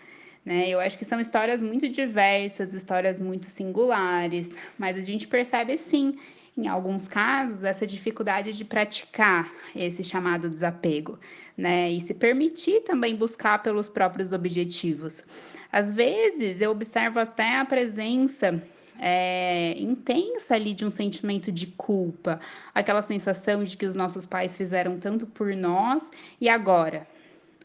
[0.44, 0.68] Né?
[0.68, 6.18] Eu acho que são histórias muito diversas, histórias muito singulares, mas a gente percebe, sim,
[6.60, 11.18] em alguns casos, essa dificuldade de praticar esse chamado desapego,
[11.56, 11.90] né?
[11.90, 15.24] E se permitir também buscar pelos próprios objetivos.
[15.72, 18.62] Às vezes, eu observo até a presença
[18.98, 22.38] é, intensa ali de um sentimento de culpa,
[22.74, 27.06] aquela sensação de que os nossos pais fizeram tanto por nós e agora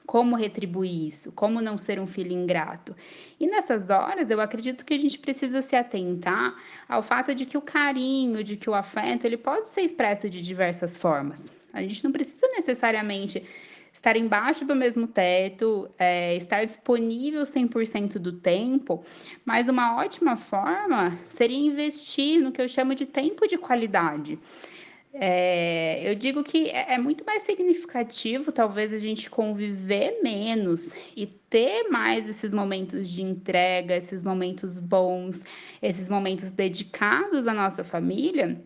[0.06, 1.32] como retribuir isso?
[1.32, 2.96] Como não ser um filho ingrato?
[3.40, 6.56] E nessas horas, eu acredito que a gente precisa se atentar
[6.88, 10.42] ao fato de que o carinho, de que o afeto, ele pode ser expresso de
[10.42, 11.52] diversas formas.
[11.74, 13.44] A gente não precisa necessariamente
[13.96, 19.04] estar embaixo do mesmo teto, é, estar disponível 100% do tempo,
[19.46, 24.38] mas uma ótima forma seria investir no que eu chamo de tempo de qualidade.
[25.18, 31.26] É, eu digo que é, é muito mais significativo, talvez, a gente conviver menos e
[31.26, 35.42] ter mais esses momentos de entrega, esses momentos bons,
[35.82, 38.62] esses momentos dedicados à nossa família,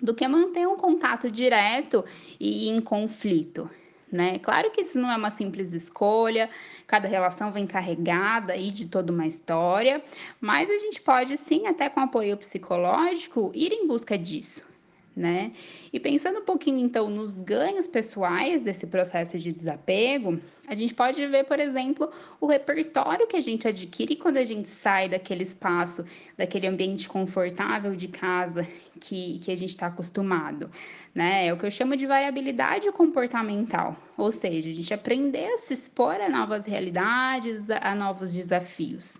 [0.00, 2.04] do que manter um contato direto
[2.40, 3.70] e em conflito.
[4.10, 4.40] Né?
[4.40, 6.50] Claro que isso não é uma simples escolha,
[6.84, 10.02] cada relação vem carregada aí de toda uma história,
[10.40, 14.71] mas a gente pode sim, até com apoio psicológico, ir em busca disso
[15.14, 15.52] né?
[15.92, 21.24] E pensando um pouquinho então nos ganhos pessoais desse processo de desapego, a gente pode
[21.26, 22.10] ver, por exemplo,
[22.40, 26.04] o repertório que a gente adquire quando a gente sai daquele espaço,
[26.36, 28.66] daquele ambiente confortável de casa
[29.00, 30.70] que, que a gente está acostumado,
[31.14, 31.46] né?
[31.46, 35.74] É o que eu chamo de variabilidade comportamental, ou seja, a gente aprender a se
[35.74, 39.18] expor a novas realidades, a novos desafios.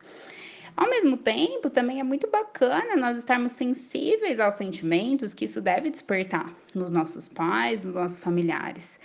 [0.76, 5.90] Ao mesmo tempo, também é muito bacana nós estarmos sensíveis aos sentimentos que isso deve
[5.90, 8.98] despertar nos nossos pais, nos nossos familiares.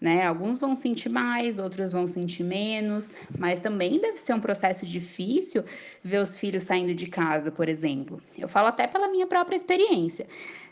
[0.00, 0.26] Né?
[0.26, 5.64] Alguns vão sentir mais, outros vão sentir menos, mas também deve ser um processo difícil
[6.02, 8.20] ver os filhos saindo de casa, por exemplo.
[8.36, 10.26] Eu falo até pela minha própria experiência.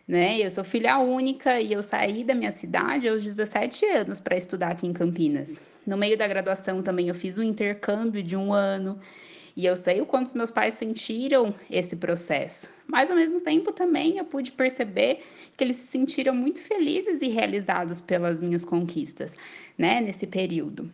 [0.09, 0.41] Né?
[0.41, 4.73] Eu sou filha única e eu saí da minha cidade aos 17 anos para estudar
[4.73, 5.61] aqui em Campinas.
[5.87, 8.99] No meio da graduação também eu fiz um intercâmbio de um ano.
[9.57, 12.69] E eu sei o quanto os meus pais sentiram esse processo.
[12.87, 15.25] Mas ao mesmo tempo também eu pude perceber
[15.57, 19.35] que eles se sentiram muito felizes e realizados pelas minhas conquistas,
[19.77, 20.93] né, nesse período.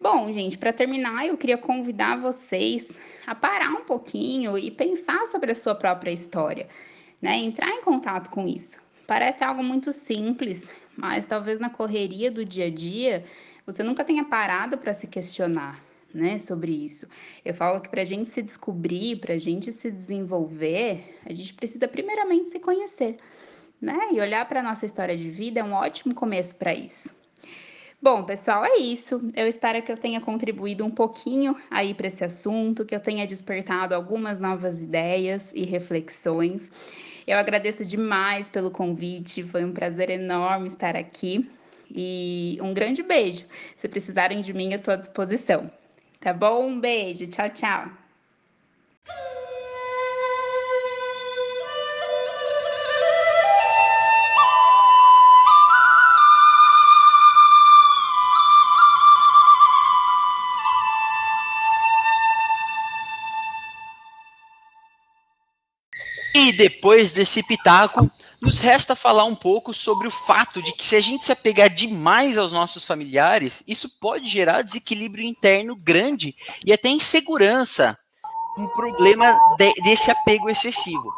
[0.00, 2.96] Bom, gente, para terminar, eu queria convidar vocês
[3.26, 6.68] a parar um pouquinho e pensar sobre a sua própria história,
[7.20, 7.36] né?
[7.36, 8.80] Entrar em contato com isso.
[9.08, 13.24] Parece algo muito simples, mas talvez na correria do dia a dia
[13.66, 15.82] você nunca tenha parado para se questionar,
[16.12, 17.06] né, sobre isso.
[17.44, 21.54] Eu falo que para a gente se descobrir, para a gente se desenvolver, a gente
[21.54, 23.16] precisa primeiramente se conhecer,
[23.80, 24.08] né?
[24.12, 27.16] E olhar para a nossa história de vida é um ótimo começo para isso.
[28.00, 29.20] Bom, pessoal, é isso.
[29.34, 33.26] Eu espero que eu tenha contribuído um pouquinho aí para esse assunto, que eu tenha
[33.26, 36.70] despertado algumas novas ideias e reflexões.
[37.26, 41.50] Eu agradeço demais pelo convite, foi um prazer enorme estar aqui.
[41.90, 43.46] E um grande beijo.
[43.76, 45.70] Se precisarem de mim, eu estou à disposição.
[46.20, 46.68] Tá bom?
[46.68, 47.26] Um beijo.
[47.28, 47.90] Tchau, tchau.
[66.34, 68.10] E depois desse pitaco,
[68.40, 71.68] nos resta falar um pouco sobre o fato de que se a gente se apegar
[71.68, 77.98] demais aos nossos familiares, isso pode gerar desequilíbrio interno grande e até insegurança,
[78.56, 81.12] um problema de, desse apego excessivo.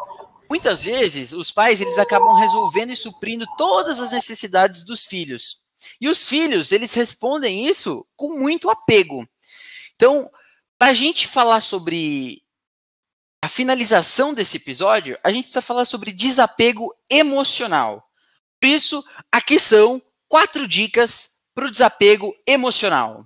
[0.49, 5.59] Muitas vezes, os pais eles acabam resolvendo e suprindo todas as necessidades dos filhos.
[6.01, 9.27] E os filhos, eles respondem isso com muito apego.
[9.95, 10.29] Então,
[10.79, 12.43] para a gente falar sobre
[13.43, 18.07] a finalização desse episódio, a gente precisa falar sobre desapego emocional.
[18.61, 23.25] Por isso, aqui são quatro dicas para o desapego emocional.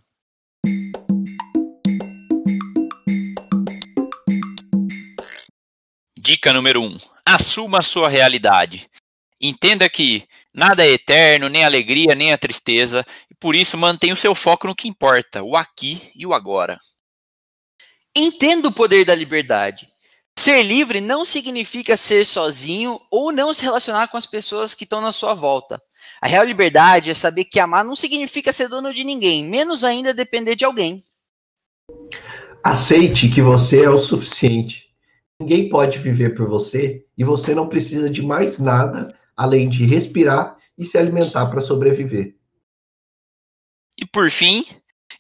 [6.17, 6.87] Dica número 1.
[6.87, 8.89] Um, assuma a sua realidade.
[9.41, 14.15] Entenda que nada é eterno, nem a alegria, nem a tristeza, e por isso mantenha
[14.15, 16.79] o seu foco no que importa, o aqui e o agora.
[18.17, 19.93] Entenda o poder da liberdade.
[20.37, 25.01] Ser livre não significa ser sozinho ou não se relacionar com as pessoas que estão
[25.01, 25.81] na sua volta.
[26.21, 30.13] A real liberdade é saber que amar não significa ser dono de ninguém, menos ainda
[30.13, 31.05] depender de alguém.
[32.65, 34.91] Aceite que você é o suficiente.
[35.41, 40.57] Ninguém pode viver por você e você não precisa de mais nada além de respirar
[40.77, 42.35] e se alimentar para sobreviver.
[43.97, 44.67] E por fim,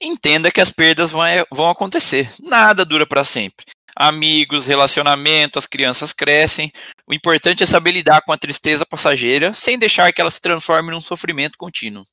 [0.00, 2.28] entenda que as perdas vão acontecer.
[2.40, 3.64] Nada dura para sempre
[3.96, 6.72] amigos, relacionamento, as crianças crescem.
[7.06, 10.90] O importante é saber lidar com a tristeza passageira sem deixar que ela se transforme
[10.90, 12.06] num sofrimento contínuo.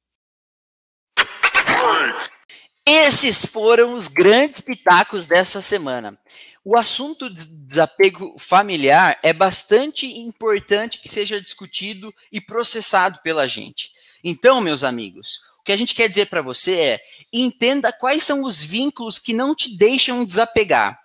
[2.86, 6.18] Esses foram os grandes pitacos dessa semana.
[6.64, 13.92] o assunto de desapego familiar é bastante importante que seja discutido e processado pela gente.
[14.24, 17.00] Então, meus amigos, o que a gente quer dizer para você é:
[17.34, 21.01] entenda quais são os vínculos que não te deixam desapegar.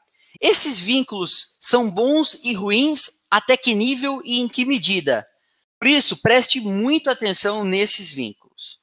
[0.48, 5.26] Esses vínculos são bons e ruins, até que nível e em que medida?
[5.80, 8.78] Por isso, preste muita atenção nesses vínculos.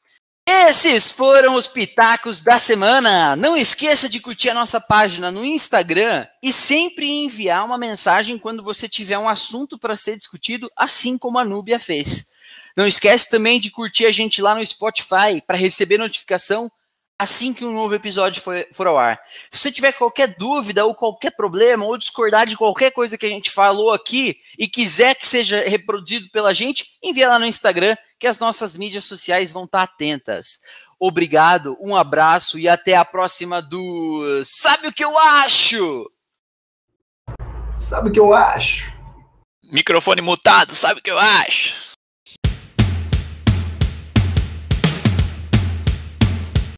[0.45, 3.38] Esses foram os pitacos da semana.
[3.38, 8.61] Não esqueça de curtir a nossa página no Instagram e sempre enviar uma mensagem quando
[8.61, 12.30] você tiver um assunto para ser discutido, assim como a Núbia fez.
[12.76, 16.69] Não esquece também de curtir a gente lá no Spotify para receber notificação
[17.18, 19.19] assim que um novo episódio for, for ao ar.
[19.49, 23.30] Se você tiver qualquer dúvida ou qualquer problema ou discordar de qualquer coisa que a
[23.30, 28.27] gente falou aqui e quiser que seja reproduzido pela gente, envia lá no Instagram que
[28.27, 30.60] as nossas mídias sociais vão estar atentas.
[30.99, 36.10] Obrigado, um abraço e até a próxima do Sabe o que eu acho?
[37.72, 38.91] Sabe o que eu acho?
[39.64, 41.92] Microfone mutado, sabe o que eu acho?